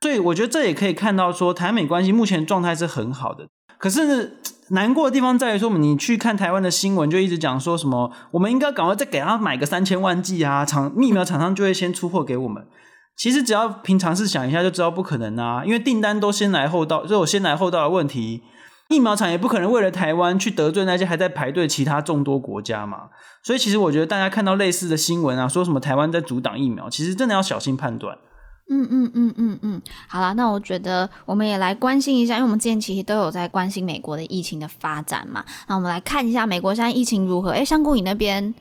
[0.00, 3.46] 所以我觉得这也可以看到，说台美关系目前状态是很好的。
[3.78, 4.38] 可是
[4.70, 12.66] 难过的地方在于说，你去看台湾的新闻，就一直讲说什么，我们应该赶快再给他买个三千万剂啊，厂疫苗厂商就会先出货给我们。
[13.16, 18.42] 其实只要平常试想一下，就知道不可能啊，因为订单都先来后到，就有先来后到的问题。
[18.88, 23.08] 疫苗厂也不可能为了台湾去得罪那些还在排队其他众多国家嘛。
[23.42, 28.16] 所以其实我觉得大家看到类似的新闻啊，说什么台湾在阻挡疫苗，其实真的要小心判断。
[28.68, 35.44] 嗯嗯嗯嗯嗯，好啦，那我觉得我们也来关心一下，因为我们之前其实都有在关心美国的疫情的发展嘛。
[35.68, 37.50] 那我们来看一下美国现在疫情如何？
[37.50, 38.52] 哎，香菇你那边，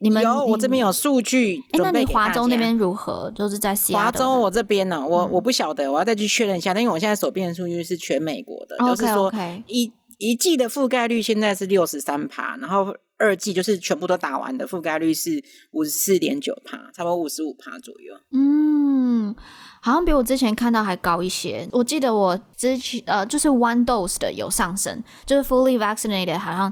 [0.00, 1.62] 你们有，我这边有数据。
[1.72, 3.30] 哎，那你华州那边如何？
[3.34, 6.72] 就是在华州我这边呢、啊，我、嗯、我不晓得，我要再去确认一下。
[6.72, 9.30] 但因为我现在手边的数据是全美国的，就是说.
[9.66, 12.94] 一一季的覆盖率现在是六十三趴，然后。
[13.18, 18.14] 二季就是全部都打完的，覆盖率是五十四点九帕，差不多五十五帕左右。
[18.32, 19.34] 嗯，
[19.80, 21.66] 好像比我之前看到还高一些。
[21.72, 26.70] 我记得我之前呃，就是 one dose 的有上升，就是 fully vaccinated 好像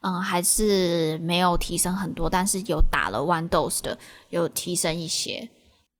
[0.00, 3.96] 嗯还是没有提升很多，但是有打了 one dose 的
[4.30, 5.48] 有提升一些。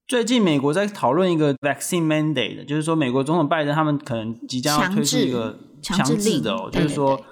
[0.09, 7.25] 最近美国在讨论一个 vaccine mandate，就是说美国总统拜登他们可能即将要推出一个强制的哦，就是说。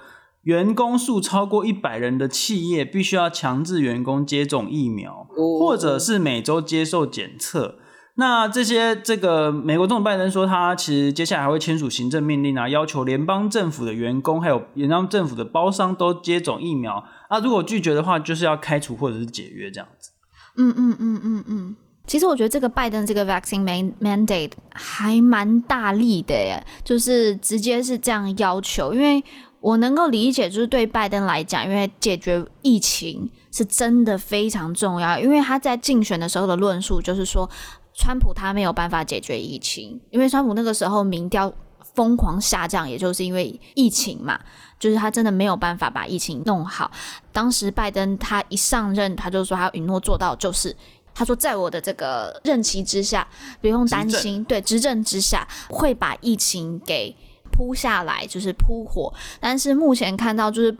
[0.43, 5.27] 员工数超过一百人的企业必须要强制员工接种疫苗，
[5.59, 7.75] 或者是每周接受检测。
[8.15, 17.03] 那这些，这个美国总统拜登说，他其实接下来还会签署行政命令啊，要求联邦政府的员工还有联邦政府的包商都接种疫苗。
[17.29, 20.11] 啊，如果拒绝的话，就是要开除或者是解约这样子。
[20.57, 21.75] 嗯嗯嗯嗯嗯。
[22.05, 23.63] 其实我觉得这个拜登这个 vaccine
[23.99, 29.23] mandate 还蛮大力的耶，就是直接是这样要求，因为。
[29.63, 35.17] 我能够理解，就是对拜登来讲，因为解决疫情是真的非常重要。
[35.17, 37.49] 因为他在竞选的时候的论述就是说，
[37.93, 41.49] 川普他没有办法解决疫情，因为川普那个时候民调
[41.95, 44.37] 疯狂下降，也就是因为疫情嘛，
[44.77, 46.91] 就是他真的没有办法把疫情弄好。
[47.31, 50.75] 当时拜登他一上任，他就说他允诺做到，就是
[51.15, 53.25] 他说在我的这个任期之下，
[53.61, 57.15] 不用担心，对，执政之下会把疫情给。
[57.53, 60.75] 扑下来就是扑火，但是目前看到就是，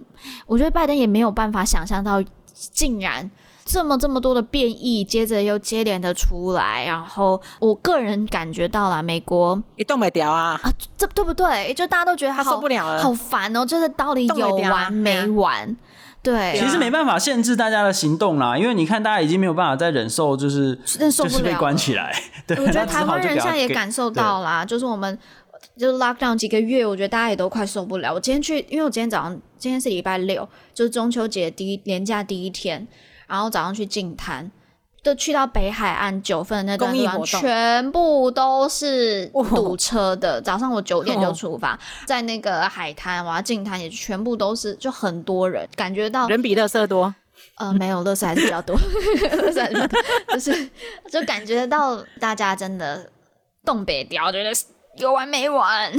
[0.48, 2.22] 我觉得拜登也没有办法想象到，
[2.54, 3.30] 竟然
[3.64, 11.74] 这么这么多的变异，接着又接连的出来，然后我个人感觉到了美国一动没掉啊啊，这对不对？
[11.76, 15.78] 就大家都觉得他受不了了，好烦哦，就是到底有完没完？
[16.24, 22.14] 对，其实没办法限制大家的行动啦，因为你看大家已经没有办法再忍受，就是忍受不了，就是被关起来。
[22.48, 25.20] 对，我觉得台湾人现在也感受到啦，就是我们。
[25.78, 28.14] 就是 lockdown 几个月，我觉得大家也都快受不了。
[28.14, 32.88] 我今天去，因为我今天早上，今天是礼拜六，就是中秋节第一连假第一天，
[33.28, 34.52] 然后早上去净滩，
[35.02, 40.42] 就去到北海岸九份的那段地方，全部都是堵车的。
[40.42, 47.14] 早上我九点就出发，在那个海滩，我要净滩也全部都是，就很多人，感觉到人比乐色多。
[47.56, 48.76] 呃，没有，乐色还是比较多，
[49.38, 50.00] 乐色还是比较多，
[50.34, 50.70] 就是
[51.12, 53.10] 就感觉到大家真的
[53.66, 54.52] 东北调，觉得
[54.98, 55.92] 有完没完，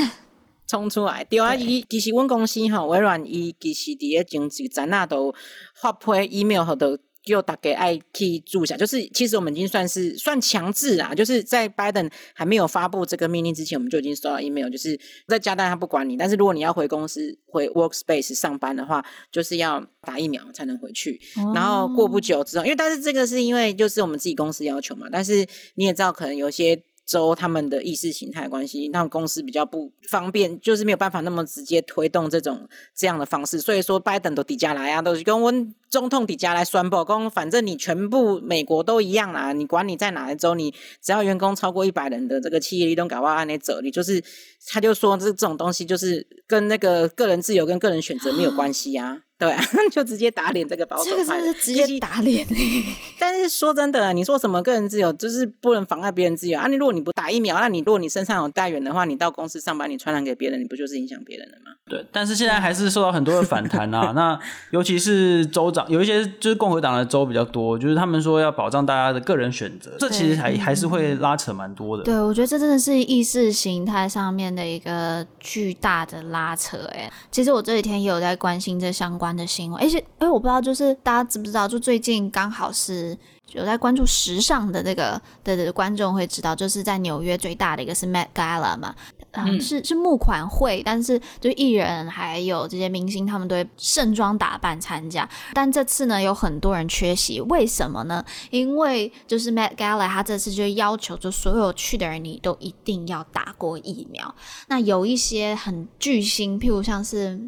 [0.67, 1.25] 冲出来。
[1.25, 5.35] 对啊，伊其实阮公司吼，微软伊其实伫咧前几站啊都
[5.75, 6.99] 发配 email 好多。
[7.27, 21.19] 就大概爱去注下，就是其实我们已经算是算强制啊，就是在拜登还没有发布这个命令之前，我们就已经收到 email，就是在加拿大他不管你，但是如果你要回公司回 workspace 上班的话，就是要打疫苗才能回去。
[21.37, 26.77] 哦、然后过不久之后，因为但是这个是因为就是我们自己公司要求嘛，但是你也知道，可能有些
[27.07, 35.75] 州他们的意识形态关系，让公司比较不方便，就是没有办法那么直接推动这种这样的方式，所以说拜登都底下来啊，都是跟温。
[35.91, 44.21] 总统底下来宣布，讲反正你全部美国都一样啦，你管你在哪一州，你只要员工超过一百人的这个企业，你都搞哇按那走，你就是
[44.67, 52.47] 他就说这这种东西就是跟那个个人自由跟个人选择没有关系啊，对啊， 就直接打脸这个保守派，这个是直接打脸。
[53.19, 56.67] 但是说真的，你说什么个人自由，就是不能妨碍别人自由啊？
[56.67, 61.73] 你如果你不打疫苗，那你如果你身上有带源的话，你到公司上班，你传染给别人，你不就是影响别人了吗？
[61.87, 64.13] 对，但是现在还是受到很多的反弹啊。
[64.15, 64.39] 那
[64.71, 65.85] 尤其是州长。
[65.91, 72.03] 有一些就是共和党的州比较多，就是他们说要保障大家的个人选择，这其实还还是会拉扯蛮多的。
[72.03, 76.79] 对，我觉得这真的是意识形态上面的一个巨大的拉扯。
[76.95, 83.17] 哎，其实我这几天也有在关心这相关的新闻，而且哎，我不知道就是大家知不知道，就最近刚好是。
[83.53, 88.93] 有在关注时尚的这个的的观众会知道，就是在纽约最大的一个是 Met Gala 嘛，
[89.33, 98.25] 嗯，是是募款会，但是就艺人还有这些明星他们都会盛装打扮参加，但这次呢有很多人缺席，为什么呢？
[98.51, 104.35] 因为就是 Met Gala 他这次就要求就所有去的人你都一定要打过疫苗，
[104.67, 107.39] 那有一些很巨星，譬如像是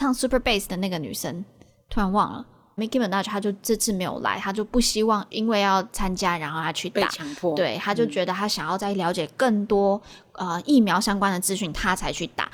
[0.00, 1.44] 唱 Super Bass 的那个女生，
[1.90, 2.46] 突然忘了。
[2.76, 7.54] Nicki Minaj 他就这次没有来，她就不希望因为要参加，然后她去打，被强迫。
[7.54, 10.00] 对，她就觉得她想要再了解更多、
[10.38, 12.50] 嗯、呃疫苗相关的资讯，她才去打，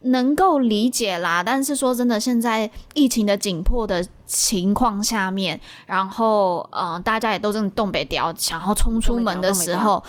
[0.00, 1.40] 能够理解啦。
[1.40, 10.02] 但是说真的，现在疫情的紧迫的情况下面，然后呃大家也都正东北调，想要冲出门的时候，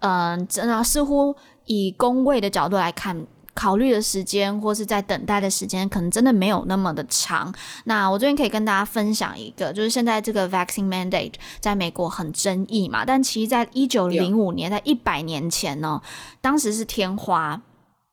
[0.00, 1.36] 嗯、呃，真的似乎
[1.66, 3.24] 以工位的角度来看。
[3.54, 7.52] 考虑的时间或是在等待的时间，可能真的没有那么的长。
[7.84, 16.00] 那我这边可以跟大家分享一个，就是现在这个 vaccine mandate 在美国很争议嘛，但其实在一九零五年，在一百年前呢，
[16.40, 17.60] 当时是天花。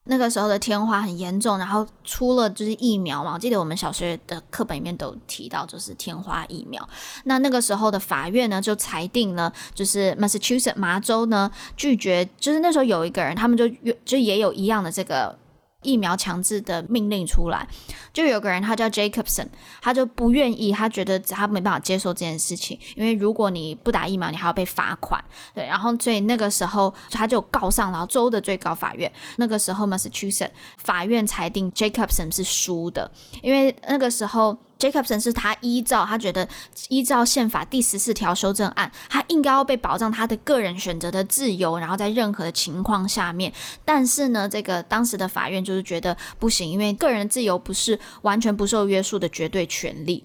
[0.10, 6.88] 那个时候的天花很严重，然后出了就是疫苗嘛，我记得我们小学的课本里面都提到，就是天花疫苗。
[7.26, 13.70] 那那个时候的法院呢，就裁定呢，就是 Massachusetts 麻州呢拒绝，就是那时候有一个人，他们就
[14.04, 15.38] 就也有一样的这个。
[15.82, 17.68] 疫苗强制的命令出来，
[18.12, 19.48] 就有个人他叫 Jacobson，
[19.82, 25.24] 他就不愿意，他觉得他没办法接受这件事情，因为如果你不打疫苗，你还要被罚款，
[25.54, 33.10] 对，然后所以那个时候他就告上了州的最高法院，那个时候 Massachusetts 法院裁定 Jacobson 是输的，
[33.42, 34.58] 因为那个时候。
[34.80, 36.48] Jacobson 是他依照他觉得
[36.88, 43.52] 依照宪法第十四条修正案，他应该要被保障他的个人选择的自由，然后在任何的情况下面。
[43.84, 50.24] 但是呢，这个当时的法院就是觉得不行，因为个人自由不是完全不受约束的绝对权利。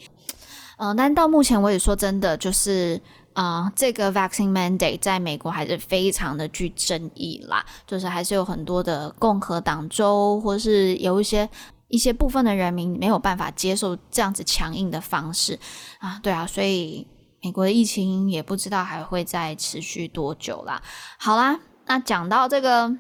[0.76, 3.00] 嗯、呃，但到目前为止，说真的，就是
[3.32, 11.48] 啊、这个 vaccine mandate 在美国还是非常的具争议啦，就是还是有很多的共和党州，或是有一些。
[11.94, 15.56] 一些部分的人民没有办法接受这样子强硬的方式
[16.00, 17.06] 啊，对啊，所以
[17.40, 20.82] 美国的疫情也不知道还会再持续多久啦。
[21.18, 22.92] 好啦，那讲到这个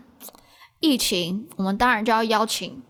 [0.78, 2.84] 疫情，我们当然就要邀请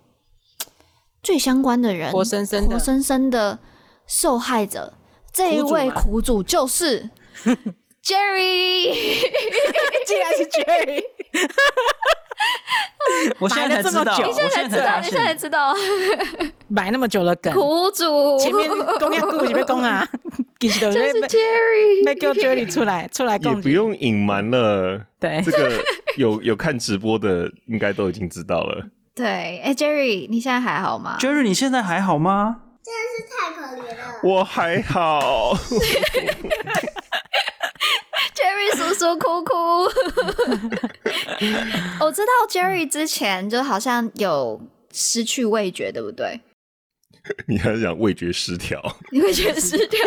[1.23, 3.59] 最相关的人，活生生的、活生生的
[4.07, 4.93] 受害者，
[5.33, 7.09] 这一位苦主就是
[8.05, 8.93] Jerry，
[10.07, 11.03] 竟然是 Jerry。
[13.39, 15.75] 我现在才知道，你现在才知道，你现在才知道，
[16.69, 18.69] 买那么久的梗，苦主前面
[18.99, 20.07] 公要顾，前面公啊，
[20.59, 25.01] 就是 Jerry，没叫 Jerry 出来，出来，也不用隐瞒了。
[25.21, 25.83] 对，这个
[26.17, 28.87] 有有看直播的，应该都已经知道了。
[29.15, 32.57] 对，哎，Jerry，你现在还好吗？Jerry，你现在还好吗？
[32.85, 34.21] 真的是太可怜了。
[34.23, 35.57] 我还好。
[38.45, 39.55] Jerry 叔叔哭哭，
[42.05, 44.61] 我知道 Jerry 之前就好像有
[44.93, 46.39] 失去味觉，对不对？
[47.47, 48.79] 你还是讲味觉失调？
[49.13, 49.99] 味觉失调？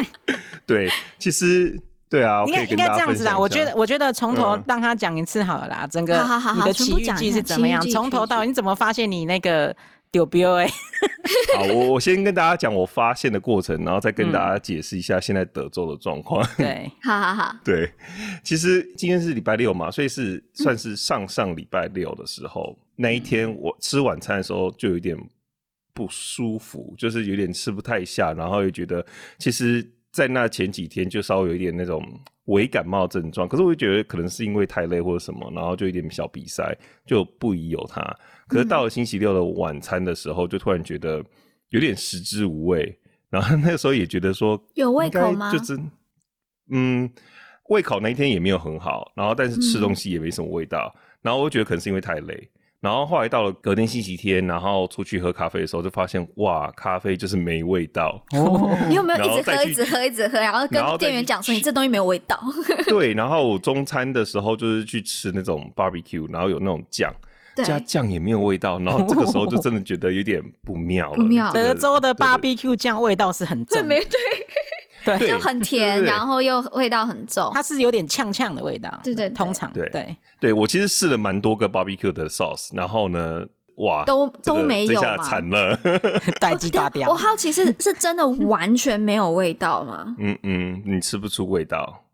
[0.66, 1.74] 对，其实
[2.10, 3.38] 对啊，应该应该这样子啊。
[3.38, 5.88] 我觉得，我觉得从头让他讲一次好了啦。
[5.90, 6.22] 整个
[6.54, 7.80] 你的奇遇记是怎么样？
[7.88, 9.74] 从头到你怎么发现你那个
[10.10, 10.68] 丢标哎。
[11.56, 16.44] 好，我我先跟大家讲我发现的过程，然后再跟大家解释一下现在德州的状况。
[16.44, 17.56] 嗯、对， 好好好。
[17.64, 17.92] 对，
[18.44, 25.16] 其实今天是礼拜六嘛，所以是算是上上礼拜六的时候，嗯、那一天我吃晚餐的时候就有点
[25.92, 29.04] 不舒服，就是有点吃不太下，然后又觉得
[29.38, 29.88] 其实。
[30.12, 32.02] 在那前几天就稍微有一点那种
[32.46, 38.02] 伪感冒症状，可是我就觉得可能是因为太累或者什么，然后就有点小鼻塞，就不宜有它。
[38.48, 41.24] 可是到了星期六的晚餐的时候，就突然觉得
[41.68, 42.98] 有点食之无味，
[43.28, 45.52] 然后那个时候也觉得说 有胃口吗？
[45.52, 45.78] 就是
[46.72, 47.08] 嗯，
[47.68, 52.50] 胃口那一天也没有很好，然后但是吃东西也没什么味道，嗯、然后我觉得可能是因为太累。
[52.80, 58.18] 然后后来到了隔天星期天，然后出去喝咖啡的时候，就发现哇，咖啡就是没味道。
[58.32, 62.40] 哦， 你有没有一直喝、一直喝、一直喝，然后跟店员讲说你这东西没有味道？
[62.88, 67.14] 对，然后中餐的时候就是去吃那种 barbecue，然后有那种酱，
[67.56, 71.16] 加酱也没有味道，然后这个时候就真的觉得有点不妙了。
[71.20, 71.52] 不妙。
[71.52, 74.18] 德州的 barbecue 酱味道是很重，没对，
[75.04, 79.00] 对，就很甜，然后又味道很重，它是有点呛呛的味道。
[79.02, 80.16] 对对，通常对对。
[80.38, 83.44] 对，我其实试了蛮多个 barbecue 的 sauce，然后呢，
[83.76, 85.78] 哇，都都没有嘛，惨了，
[86.40, 87.08] 代机大掉。
[87.08, 90.14] 我好奇是是真的完全没有味道吗？
[90.18, 92.04] 嗯嗯，你吃不出味道。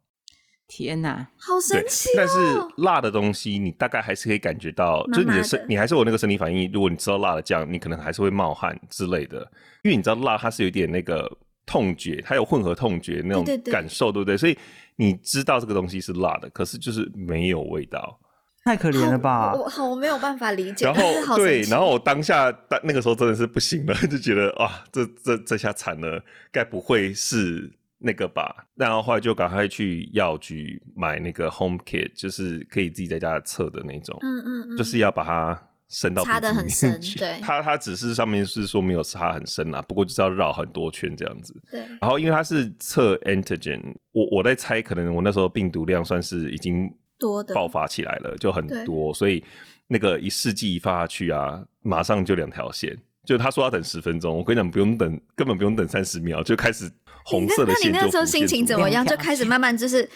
[0.69, 2.09] 天哪，好神奇！
[2.17, 2.35] 但是
[2.79, 6.69] 辣的东西，你大概还是可以感觉到，就是你的身，你还是有那个生理反应。
[6.73, 9.39] 如果你吃到辣的酱，你可能还是会冒汗之类的，
[9.85, 11.31] 因为你知道辣它是有点那个
[11.67, 14.37] 痛觉，它有混合痛觉那种感受，对不对？
[14.37, 14.57] 所以。
[14.99, 18.19] 你知道这个东西是辣的，可是就是没有味道，
[18.65, 19.53] 太可怜了吧？
[19.53, 20.87] 我好，我没有办法理解。
[20.87, 21.03] 然后
[21.37, 22.51] 对，然后我当下
[22.83, 26.19] 那个时候真的是不行了， 就觉得啊，这这这下惨了，
[26.51, 28.67] 该不会是那个吧？
[28.75, 35.63] 然后后来就赶快去药局买那个 Home Kit，就是可以自己在家测的那种，嗯嗯嗯，就是要把它。
[35.89, 41.55] 深到擦得很深，对，它它只是上面是说没有插很深啦，不过就是要绕很多圈这样子。
[41.71, 43.81] 对，然后因为它是测 antigen，
[44.11, 49.45] 我我在猜，可能我那时候病毒量算是已经多的爆发起来了，就很多，所以
[49.87, 56.91] 那个一试剂一发下去啊，马上就两条线，就他说要等十分钟，我跟你讲不用等，根本不用等三十秒，就开始
[57.25, 57.93] 红色的线就。
[57.93, 59.07] 那你那时候心情怎么样？
[59.07, 60.09] 就开始慢慢就是。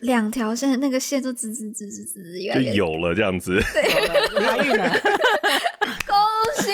[0.00, 2.22] 两条线，那个线就滋滋滋滋滋，
[2.54, 3.60] 就有了这样子。
[3.60, 4.88] 怀孕了，
[6.06, 6.16] 恭
[6.62, 6.72] 喜！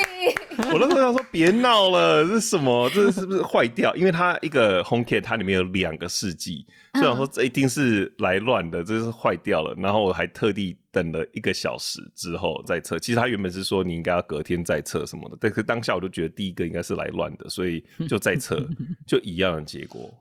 [0.72, 2.90] 我那时候想说，别闹了，这是什么？
[2.90, 3.94] 这是不是坏掉？
[3.96, 9.74] 因为它一个 home kit，它里面有两个试剂，虽然说这一定是来乱的，这是坏掉了。
[9.78, 12.98] 然后我还特地等了一个小时之后再测。
[12.98, 18.66] 其实他原本是说你应该要隔天再测什么的，但是当下我就觉得第一个应该是来乱的，所以就再测，
[19.06, 20.12] 就一样的结果。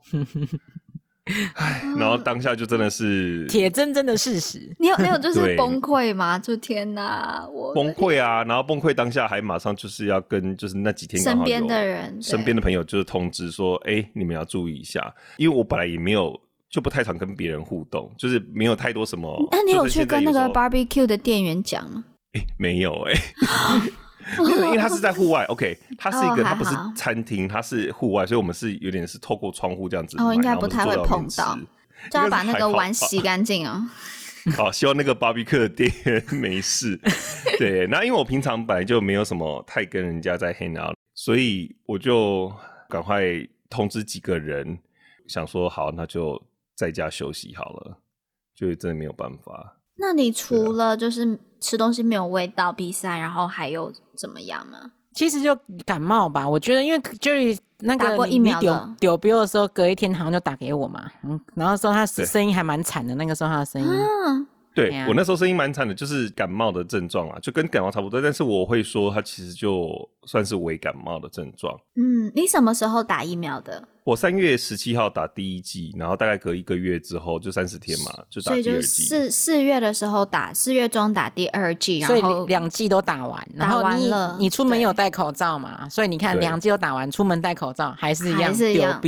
[1.56, 4.74] 唉，然后当下就真的是铁铮铮的事实。
[4.78, 6.38] 你有没有 就是崩溃吗？
[6.38, 8.44] 就天哪，我崩溃啊！
[8.44, 19.48] 然后崩溃当下还马上就是要跟就是那几天身边的人、身边的朋友就是通知说，哎、欸，你们要注意一下，因为我本来也没有就不太常跟别人互动，就是没有太多什么。
[19.50, 22.04] 那你有去跟那个 barbecue 的店员讲吗？
[22.34, 23.92] 哎、欸，没有哎、欸。
[24.38, 30.16] 因为它是在户外，OK， 它是一个，它不是餐厅，它是户外，所以我们是有点是透过窗户这样子。
[30.20, 31.58] 哦，应该不太会碰到，
[32.10, 33.82] 就要把那个碗洗干净哦。
[34.56, 37.00] 好，希望那个 barbecue 的店员 没事。
[37.58, 42.52] 对，那因为我平常本来就没有什么太跟人家在 hang out，所以我就
[42.88, 43.22] 赶快
[43.70, 44.78] 通知几个人，
[45.26, 46.40] 想说好，那就
[46.74, 47.98] 在家休息好了，
[48.54, 49.78] 就真的没有办法。
[49.96, 54.92] 那你除了就是吃东西没有味道、鼻塞，然后还有怎么样吗？
[55.14, 55.56] 其实就
[55.86, 63.88] 感冒吧，我觉得，因为就是那个打过疫苗丢丢丢的时候，隔一天好像就打给我嘛，嗯，然后说他声音还蛮惨的，那个时候他的声音。
[63.88, 68.20] 啊对，我那时候声音蛮惨的，就是感冒的症状啊，就跟感冒差不多。
[68.20, 69.88] 但是我会说，它其实就
[70.26, 71.72] 算是伪感冒的症状。
[71.94, 73.86] 嗯，你什么时候打疫苗的？
[74.04, 78.62] 我三月十七号打第一剂，然后大概隔一个月之后，就三十天嘛，就打第二剂。
[78.62, 83.48] 所以就四四月的时候打，四月中打第二剂，所以两剂都打完。
[83.58, 85.88] 打完了，你出门有戴口罩嘛？
[85.88, 89.00] 所以你看，两剂都打完，出门戴口罩还是一样，是一样。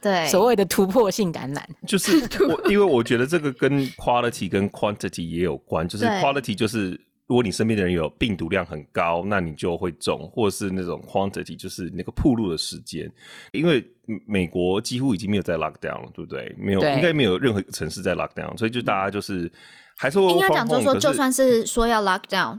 [0.00, 7.00] 对，所谓的突破性感染，就是 我，因为我觉得这个跟 quality 跟 quantity 也有关，就是 quality 就是
[7.30, 13.08] 如果你身边的人有病毒量很高，那你就会中，或者是那种 quantity 就是那个铺路的时间，
[13.52, 13.86] 因为
[14.26, 16.52] 美国几乎已经没有在 lockdown 了，对不对？
[16.58, 19.48] 没有，应该没有任何一个城市在 lockdown，所以就大家就是
[19.96, 22.58] 还是会应该讲就是说，就算是说要 lockdown，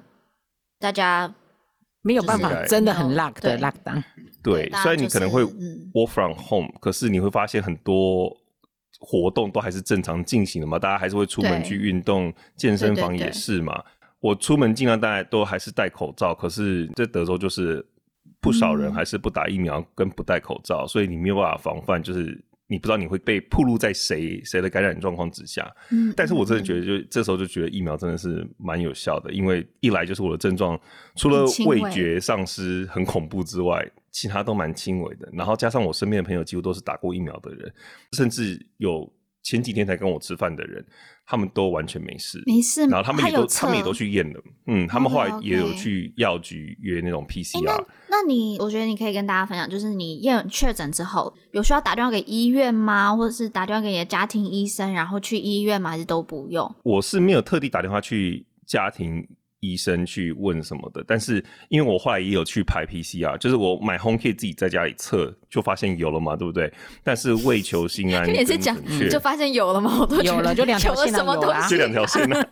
[0.79, 1.35] 大家
[2.01, 4.01] 没有办法真的很 lock 的 lockdown。
[4.41, 8.33] 对，虽然你可能会 work from home，、嗯、可是你会发现很多
[9.01, 13.83] 活动都还是正常进行的嘛，大家还是会出门去运动，健身房也是嘛。
[14.21, 17.85] 我出门尽量大家都还是戴口罩，可是在德州就是
[18.39, 22.41] 不少人还是不打疫苗跟不戴口罩，嗯、所以你没有办法防范，就是。
[22.67, 30.79] 你不知道你会被暴露在谁谁的感染状况之下，嗯，但是我真的觉得，就这时候就觉得疫苗真的是蛮有效的，因为一来就是我的症状
[31.17, 37.73] 除了味觉丧失很恐怖之外，其他都蛮轻微的，然后加上我身边的朋友几乎都是打过疫苗的人，
[38.13, 39.11] 甚至有
[39.43, 40.81] 前几天才跟我吃饭的人。
[41.31, 42.85] 他们都完全没事，没事。
[42.87, 44.43] 然后他们也都，他们也都去验了。
[44.67, 47.63] 嗯，他们后来也有去药局约那种 PCR。
[47.63, 53.15] 那那你，我觉得你可以跟大家分享，就是你验确诊之后，有需要打电话给医院吗？
[53.15, 55.91] 或者是打电话给你的家庭医生，然后去医院吗？
[55.91, 56.69] 还是都不用？
[56.83, 59.25] 我是没有特地打电话去家庭。
[59.61, 66.71] 医生去问什么的，但是因为我后来也有去排 PCR，就是我买 home kit 自己在家里测，就发现有了嘛，对不对？
[67.03, 68.75] 但是为求心安， 也是讲
[69.09, 72.49] 就发现有了嘛，我都有了，就两条线了，有了，就两条线了。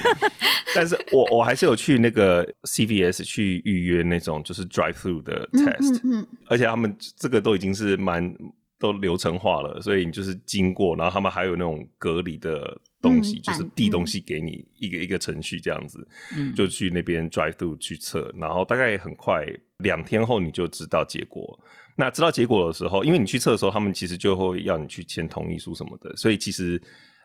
[0.74, 8.34] 但是我我还是有去那个 CVS 去预约那种就是 drive through 的 test，嗯，嗯，嗯，而且他们这个都已经是蛮
[8.78, 12.78] 都流程化了，所以你就是经过，然后他们还有那种隔离的。
[13.02, 19.44] 东西就是递东西给你一个一个程序这样子，嗯、就去那边 drive through 去测，然后大概很快
[19.78, 21.58] 两天后你就知道结果。
[21.94, 26.80] 那知道结果的时候，因为你去测的时候，他们其实就会要你去签同意书什么的，所以其实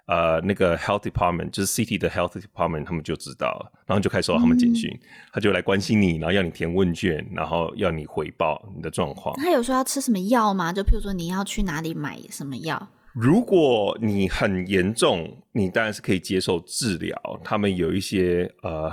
[0.08, 5.00] 呃那个 health department 就是 city 的 health department 他们就知道了，然后就开始收到他们简讯，嗯、
[5.32, 9.34] 他就来关心你，然后要你填问卷，然后要你回报你的状况。
[9.38, 10.74] 他有说要吃什么药吗？
[10.74, 12.90] 就譬如说你要去哪里买什么药？
[13.20, 17.20] 如果你很严重，你当然是可以接受治疗。
[17.44, 18.92] 他们有一些呃，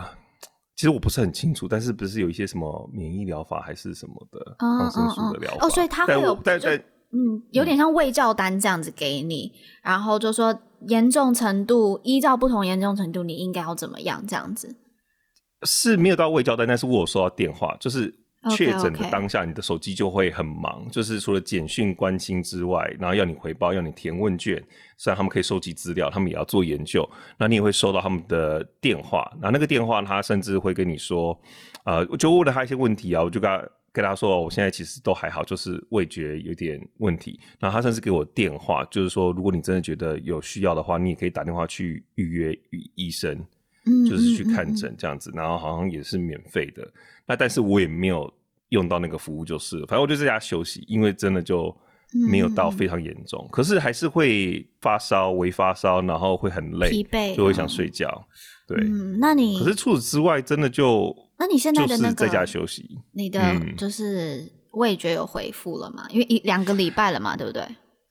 [0.75, 5.66] 其实我不是很清楚，但是不是有一些什么免疫疗法还是什么的抗生素的疗法？
[5.66, 6.75] 哦，所以他会有，但但
[7.12, 10.59] 嗯，有点像胃教单这样子给你，嗯、然后就说
[10.89, 14.75] 严重程度，依照不同严重程度，你应该要怎么样这样子？
[15.66, 18.24] 是没有到胃教单，但是我有收到电话，就是。
[18.51, 24.63] 确诊的当下，你的手机就会很忙.就是除了简讯关心之外，然后要你回报，要你填问卷。
[24.97, 27.09] 虽然他们可以收集资料，他们也要做研究。
[27.39, 31.39] 那你也会收到他们的电话，那那个电话他甚至会跟你说，
[31.85, 37.39] 呃，就问了他一些问题啊，我就跟他跟他说，我现在其实都还好，就是味觉有点问题。
[37.59, 43.45] 然后他甚至给我电话，就是说，如果你真的觉得有需要的话，你也可以打电话去预约与医生，
[44.09, 45.30] 就是去看诊这样子。
[45.35, 46.87] 然后好像也是免费的。
[47.26, 48.30] 那但是我也没有
[48.68, 51.74] 用到那个服务，就是反正我就在家休息，因为真的就
[52.28, 58.26] 没有到非常严重，嗯、可是还是会发烧、微发烧，然后会很累、疲惫，就会想睡觉。
[58.68, 63.41] 对，嗯，那你可是除此之外，真的就那你现在的那个在家休息，你的
[63.76, 66.07] 就是味觉有恢复了吗？
[66.11, 67.62] 嗯、因为一两个礼拜了嘛，对不对？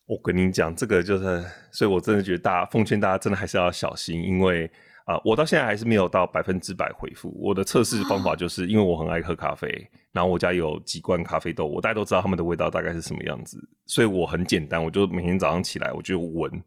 [0.08, 4.72] 我跟你讲，这个就是，所以我真的觉得大家奉劝大家真的还是要小心，因为。
[5.06, 7.36] 啊、我到现在还是没有到百分之百恢复。
[7.38, 9.68] 我的测试方法就是因为我很爱喝咖啡，
[10.14, 16.64] 然后我家有几罐咖啡豆，我大家都知道他们的味道大概是什么样子，所以我很简单，我就每天早上起来我就闻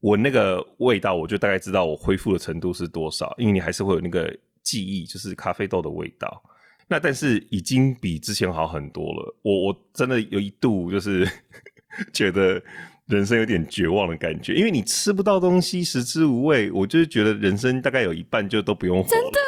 [0.00, 3.32] 闻那个味道，我就大概知道我恢复的程度是多少。
[3.38, 6.42] 因为你还是会有那个记忆，就是咖啡豆的味道。
[6.88, 9.36] 那但是已经比之前好很多了。
[9.42, 11.28] 我我真的有一度就是
[12.12, 12.60] 觉得。
[13.08, 19.08] 人生有点绝望的感觉，因为你吃不到东西，食之无味，我就是觉得人生大概有一半就都不用活了。
[19.08, 19.38] 真的，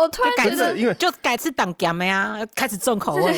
[0.00, 3.34] 我突然觉得，因为就改吃挡咸的呀，开始重口味，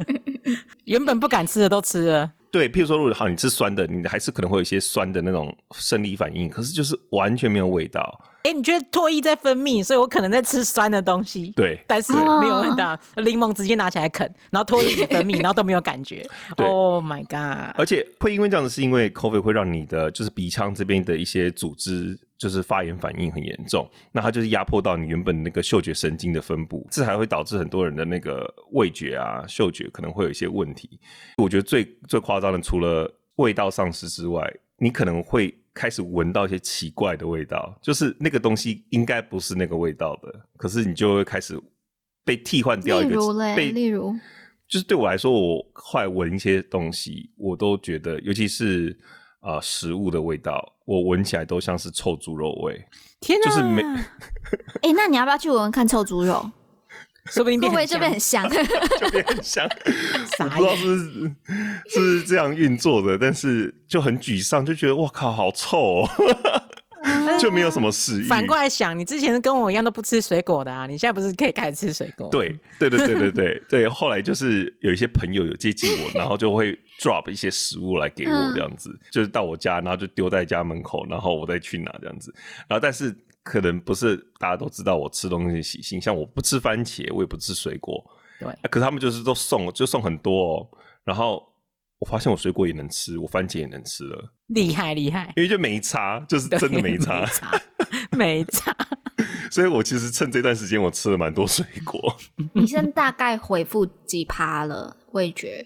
[0.84, 2.32] 原本不敢吃的都吃了。
[2.50, 8.18] 对，譬如说，如果好，你吃酸的，你还是可能会有一些酸的那种生理反应，可是就是完全没有味道。
[8.46, 11.50] 哎、欸，你觉得唾液在分泌，所以我可能在吃酸的东西。
[11.56, 12.96] 对，但是没有味道。
[13.16, 16.24] 柠檬直接拿起来啃，然后唾液分泌，然后都没有感觉。
[16.56, 17.74] 对 Oh my god！
[17.76, 31.00] 而且会因为这样子，是因为 COVID 会让你的就是鼻腔这边的一些组织就是发炎反应很严重，那它就是压迫到你原本那个嗅觉神经的分布，这还会导致很多人的那个味觉啊、嗅觉可能会有一些问题。
[31.38, 35.52] 我觉得最最夸张的，除了味道丧失之外，你可能会。
[35.76, 41.60] 开始闻到一些奇怪的味道，就是那个东西应该不是那个味道的，可是你就会开始
[42.24, 43.10] 被替换掉一个。
[43.10, 43.32] 例如
[43.74, 44.16] 例如，
[44.66, 48.98] 就是对我来说，我后来闻一些东西，我都觉得，尤其是
[49.40, 52.82] 啊、呃、食物的味道，我闻起来都像是臭猪肉味。
[53.20, 53.50] 天哪！
[53.50, 53.82] 就是没。
[53.82, 56.50] 哎、欸，那你要不要去闻闻看臭猪肉？
[57.30, 58.48] 说不定会不会这边很香？
[58.98, 59.68] 这边很香，
[60.38, 61.32] 我不知道是
[61.88, 66.08] 是是这样运作的，但是就很沮丧，就觉得哇靠，好臭哦。
[67.38, 68.24] 就没有什么食欲。
[68.24, 72.28] 反过来想，你之前跟我一样都不吃水果的啊，你现在不是可以开始吃水果？
[72.30, 73.88] 对，对，对，对，对，对，对。
[73.88, 82.34] 后来就是有一些朋友有接近我，然后就会 drop 一些食物来给我，这样子，就是到我家，然后就丢在家门口，然后我再去拿这样子。
[82.66, 83.14] 然后但是
[83.46, 88.04] 可能不是大家都知道我吃东西的习性，像我不吃番茄，我也不吃水果。
[88.40, 90.68] 对，啊、可是他们就是都送，就送很多哦。
[91.04, 91.46] 然后
[92.00, 95.32] 我发现我水果也能吃，我番茄也能吃了，厉害厉害。
[95.36, 97.60] 因为就没差，就是真的没差，没差。
[98.10, 98.76] 没 差
[99.48, 102.16] 所以我其实趁这段时间，我吃了蛮多水果。
[102.52, 104.96] 你现在大概回复几趴了？
[105.12, 105.64] 味觉？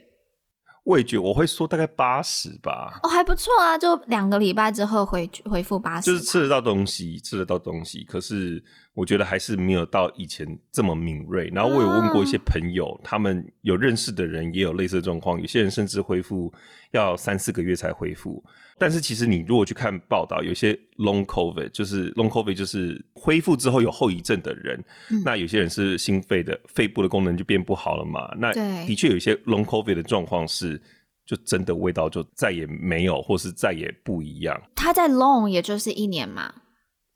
[0.84, 2.98] 味觉我会说大概八十吧。
[3.02, 8.62] 哦，还不错啊，就两个礼拜之后回回复八十，就是吃得到东西，吃得到东西，可是。
[8.94, 11.50] 我觉得还是没有到以前这么敏锐。
[11.54, 16.52] 然后我有问过一些朋友，啊、他们有认识的人也有类似的状况，有些人甚至恢复
[16.92, 18.44] 要三四个月才恢复。
[18.78, 28.34] 但是其实你如果去看报道，有些 long covid 就是 long covid 就是恢复之后有后遗症的人，嗯、那有些人是心肺的肺部的功能就变不好了嘛。
[28.38, 28.52] 那
[28.86, 30.80] 的确有一些 long covid 的状况是，
[31.26, 34.60] 就真的味道就再也没有，或是再也不一样。
[34.74, 36.50] 他在 long 也就是一年嘛？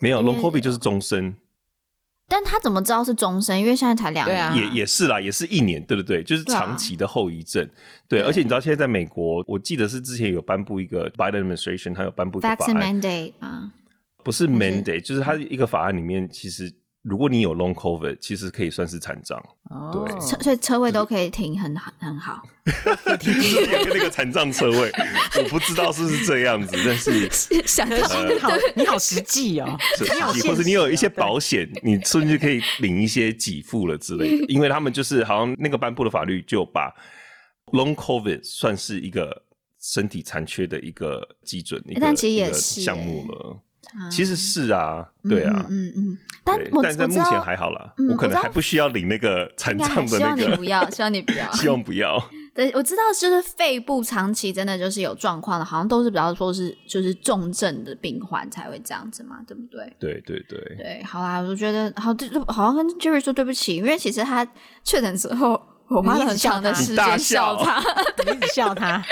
[0.00, 1.34] 没有 long covid 就是终身。
[2.28, 3.60] 但他怎么知道是终身？
[3.60, 6.22] 因为现在才两年，啊，也也是啦，也是一年，对不对？
[6.22, 7.64] 就是长期的后遗症。
[8.08, 13.70] 对，啊、对，而且你知道现在在美国，我记得是之前有颁布一个 Biden administration，他有颁布一个法案 mandate 啊，
[14.22, 16.72] 不是 mandate，就是他一个法案里面其实。
[17.04, 19.38] 如果你有 long covid，其实可以算是残障。
[19.68, 22.42] 哦，对，所以车位都可以停很好，很好。
[22.64, 24.90] 那个残障车位，
[25.36, 27.28] 我不知道是不是这样子，但是
[27.66, 34.46] 想到你好，你好实际哦，实际，或者你有一些保险，你甚至可以领一些给付了之类的。
[34.46, 36.90] 因为他们就是好像那个颁布的法律，就把
[37.72, 39.42] long covid 算是一个
[39.78, 43.60] 身体残缺的一个基准，一个一个项目了。
[44.10, 52.22] 其实是啊，对啊，嗯嗯，但但在目前还好啦，我可能还不需要领那个残障的那个，希望你不要，希望你不要，希望不要。
[52.54, 59.92] 对，我知道，就是肺部长期真的就是有状况的，好像都是比较说是就是重症的病患才会这样子嘛，对不对？
[59.98, 64.46] 对对对对，好啦，我觉得好，就好像跟 Jerry 说对不起，因为其实他
[64.84, 67.80] 确诊之后，我花了很长的时间笑他，
[68.32, 68.98] 一直笑他。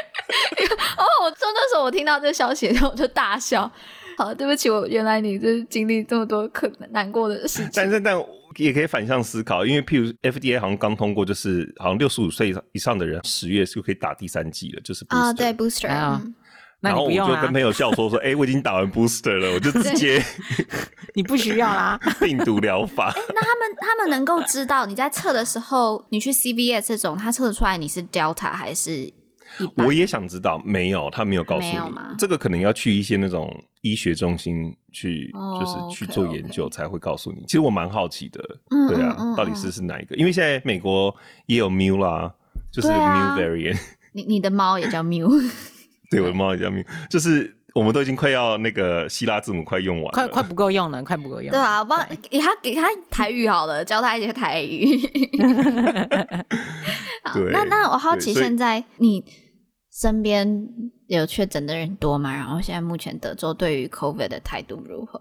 [0.97, 3.69] 哦，我就那时候我听到这个消息的时候，我就大笑。
[4.17, 7.71] 好，对不起，我原来你就是经历这么多可难过的事情。
[7.75, 8.17] 但是，但
[8.57, 16.21] 也可以反向思考，因为譬如 FDA 好像刚通过，就是好像六十五岁以上的人十月就可以打第三剂了，就是啊，uh, 对，booster 啊。
[16.23, 16.35] 嗯、
[16.81, 20.23] 然后我就跟朋友笑说说，哎、欸，我已经打完 booster 了，我就直接
[21.15, 23.11] 你不需要啦， 病毒疗法。
[23.11, 29.11] 欸、那他们他们能够知道你在测的时候，你去 CVS 这种，他测出来你是 Delta 还是？
[29.77, 31.79] 我也想知道，没有，他没有告诉你。
[32.19, 37.43] 这个可能要去一些那种医学中心去，就是去做研究才会告诉你。
[37.47, 38.43] 其实我蛮好奇的，
[38.89, 40.17] 对啊，到底是是哪一个？
[40.17, 41.15] 因为现在美国
[41.47, 42.33] 也有 Mu 啦，
[42.71, 43.79] 就是 Mu variant。
[44.13, 45.51] 你你的猫也叫 Mu？
[46.11, 51.51] 对，我的猫也叫 Mu，就是我们都已经快要那个希腊字母快用完了，快快不够用了，快不够用。
[51.51, 51.99] 对啊，帮
[52.31, 54.99] 给他给他台语好了，教他一些台语。
[57.35, 59.25] 对，那那我好奇现在你。
[59.93, 60.69] 身边
[61.07, 62.35] 有确诊的人多吗？
[62.35, 65.21] 然后现在目前德州对于 COVID 的态度如何？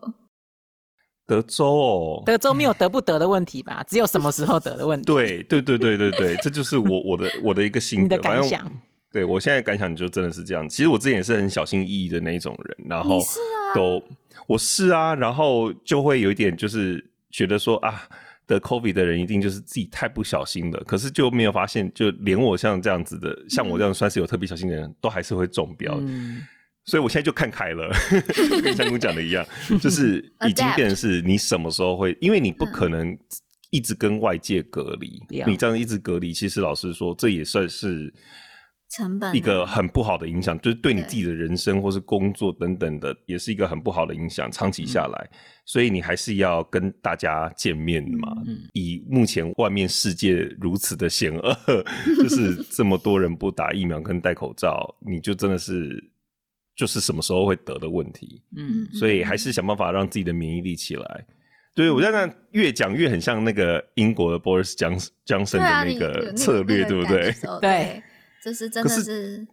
[1.28, 3.84] 德州哦，德州没有得不得的问题吧？
[3.88, 5.06] 只有什么时候得的问题。
[5.06, 8.04] 对对对对对对，这就是我我的我的一个心得。
[8.04, 8.72] 你的感想？
[9.12, 10.68] 对我现在感想就真的是这样。
[10.70, 14.16] 其实我之前也是很小心翼翼的那种人，然后都是、啊、
[14.48, 18.08] 我是啊，然后就会有一点就是觉得说啊。
[18.54, 25.98] 得 COVID 的人一定就是自己太不小心了，可是就没有发现，就连我像这样子的，像我这样算是有特别小心的人，嗯、都还是会中标。
[26.02, 26.42] 嗯、
[26.86, 27.92] 所以我现在就看开了，
[28.62, 29.46] 跟香菇讲的一样，
[29.82, 33.18] 就是已经变成是你什么时候会，因为你不可能
[33.70, 38.14] 一直跟外界隔离，嗯、你这样一直隔离，其实老实说，这也算是。
[38.92, 44.52] 成本一个很不好的影响，就是对你自己的人生或是工作等等的，也是一个很不好的影响。
[44.52, 45.30] 长期下来，
[45.66, 48.36] 所以你还是要跟大家见面嘛。
[48.74, 51.56] 以目前外面世界如此的险恶，
[52.18, 56.04] 就是这么多人不打疫苗跟戴口罩，你就真的是
[56.76, 58.44] 就是什么时候会得的问题。
[58.58, 61.26] 嗯，所以还是想办法让自己的免疫力起来。
[61.74, 67.34] 对，我在那越讲越很像那个英国的 Boris Johnson 的那个策略，对不对？
[67.62, 68.04] 对。
[68.44, 69.48] 这是真的是，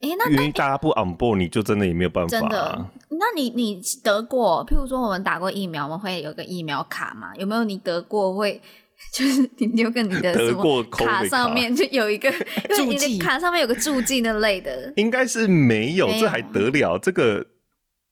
[0.00, 2.30] 哎，那因为大家不 on board，你就真的也没有办法。
[2.30, 4.64] 真的，那你你得过？
[4.66, 7.34] 譬如说，我们打过疫苗，我们会有个疫苗卡嘛？
[7.36, 8.34] 有没有你得过？
[8.34, 8.60] 会
[9.14, 12.30] 就是你留个你的 什么卡上面就 有一个，
[12.78, 14.92] 因为你的卡上面有个注记那类的。
[14.96, 16.98] 应该是没有，这还得了？
[16.98, 17.44] 这个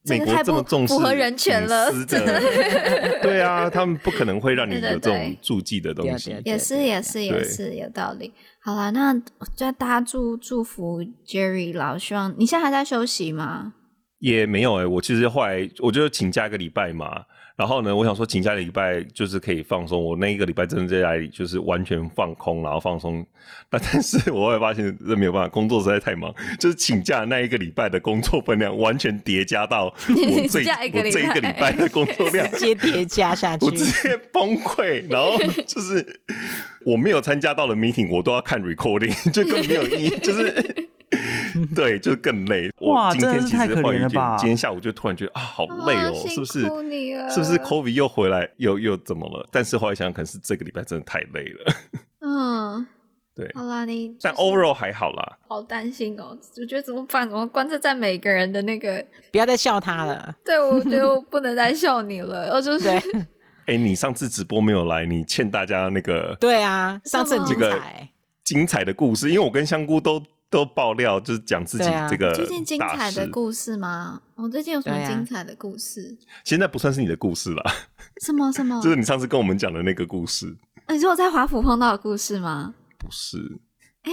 [0.09, 2.41] 美国这么重视，符合人权了，真的。
[3.23, 6.37] 对啊，他们不可能会让你有这种注记的东西。
[6.45, 8.33] 也是，也是，也是有道理。
[8.61, 9.15] 好啦，那
[9.57, 11.97] 就大家祝祝福 Jerry 老。
[11.97, 13.75] 希望你现在还在休息吗？
[14.21, 17.23] 也没有哎、欸，我其实后来我就请假一个礼拜嘛，
[17.59, 20.01] 然后呢，我想说请假的礼拜就是可以放松。
[20.01, 23.27] 我那一个礼拜真的在家里就是完全放空，然后放松。
[23.69, 33.71] 那但是我会发现这没有办法，工作实在太忙， 就是请假那一个礼拜的工作分量完全叠加到我这一个礼拜我这一个礼拜的工作量 直接叠加下去我。
[33.73, 35.05] 直接崩溃。
[35.11, 35.37] 然后
[35.67, 36.21] 就是
[36.85, 40.89] 我没有参加到的 meeting，我都要看 recording， 就更没有意义，就是。
[41.75, 42.71] 对，就更累。
[42.81, 46.61] 哇今天其实真的是太可怜了吧今天下午就突然觉得啊，好累哦，啊是不是？
[46.63, 49.47] 是不是 COVID 又回来，又又怎么了？
[49.51, 51.73] 但是后来想想，可能是这个礼拜真的太累了。
[52.21, 52.87] 嗯，
[53.35, 55.39] 对，好啦，你但 overall 还好啦。
[55.47, 57.29] 好担心哦，我觉得怎么办？
[57.29, 59.05] 怎么观测在每个人的那个？
[59.33, 60.35] 不要再笑他了。
[60.45, 62.55] 对，我觉得我不能再笑你了。
[62.55, 63.27] 我就是对
[63.67, 68.09] 哎、你上次直播没有来，你欠大家那个对啊，上次很精这个彩。
[68.43, 73.11] 精彩的故事，因为我跟香菇都 都爆料，就是讲自己这个最近精彩。
[73.13, 74.21] 的故事吗？
[74.35, 76.17] 我最近有什么精彩的故事？
[76.45, 77.63] 现在不算是你的故事啦，
[78.25, 78.81] 什么什么？
[78.83, 82.75] 就是你上次跟我们讲的那个故事，呃你说我在华府碰到的故事吗？
[82.99, 83.37] 不是？
[84.03, 84.13] 哎、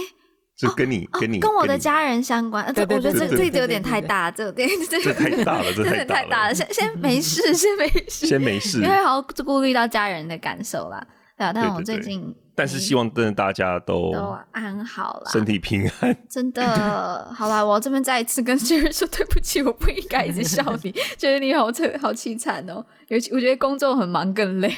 [0.56, 2.64] 就跟你、跟你哦跟我的家人相关。
[2.66, 6.54] 我觉得这对对这个有点太大，这有点这 这太大了，这真的太大了，太大了。
[6.54, 11.06] 先先没事，先没事，先没事因为好顾虑到家人的感受啦。
[11.38, 15.30] 对啊，但我最近但是希望真的大家都都安好啦。
[15.30, 16.16] 身体平安。
[16.28, 22.84] 真的， 好啦，我这边再一次跟 Jerry 说对不起，我不应该一直笑你， 觉得你好惨好凄惨哦。
[23.08, 24.74] 尤其我觉得工作很忙更累。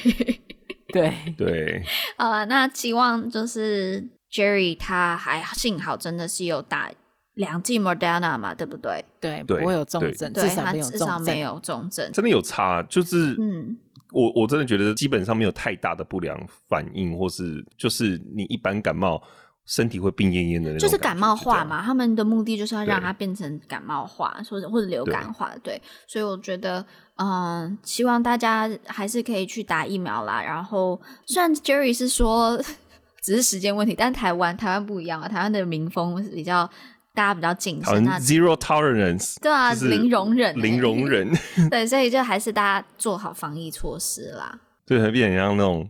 [0.91, 1.81] 对， 对，
[2.17, 6.91] 好了，那希望就是 Jerry 他还幸好真的是有打
[7.35, 9.05] 两剂 Moderna 嘛，对不对？
[9.21, 10.99] 对，不会有重症，对他没有重症。
[10.99, 12.11] 至少没有重症。
[12.11, 13.77] 真的有差，就是嗯，
[14.11, 19.21] 我我真的觉得基本上没有太大的不良反应，或是就是你一般感冒
[19.65, 21.63] 身体会病恹恹的那种，就是感冒化。
[21.63, 25.79] 嘛，他们的目的就是要让它变成感冒化，或者或者流感化，对。
[26.07, 26.83] 所以我觉得，
[27.17, 30.41] 嗯，希望大家还是可以去打疫苗啦。
[30.41, 32.59] 然后，虽然 Jerry 是说
[33.21, 36.67] 只是时间问题，但台湾台湾不一样啊，台湾的民风是比较
[37.13, 40.53] 大家比较谨好慎，zero tolerance，对啊，零容忍。
[40.53, 41.29] 欸，零容忍，
[41.69, 44.59] 对，所以就还是大家做好防疫措施啦。
[44.85, 45.89] 对，会变成像那种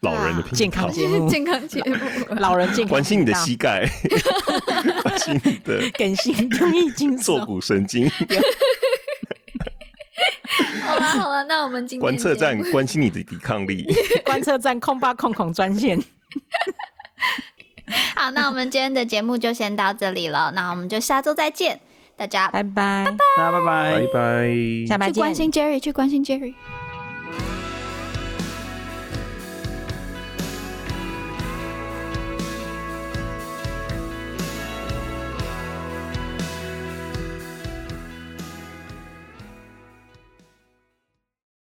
[0.00, 1.96] 老人的健康节目，健康节目，
[2.36, 3.88] 老人健康关心你的膝盖，
[5.02, 7.18] 关心你的更新公益精神。
[7.18, 8.08] 坐骨神经，
[10.86, 13.86] 好了好了，那我们今天观测站关心你的抵抗力。
[14.24, 15.98] 观测站空八空空专线。
[18.16, 21.80] 好，那我们今天的节目就先到这里了，那我们就下周再见，
[22.16, 23.04] 大家拜拜，
[23.36, 24.86] 拜拜拜拜拜拜。
[24.86, 25.14] 下拜见。
[25.14, 26.54] 去关心 Jerry，去关心 Jerry。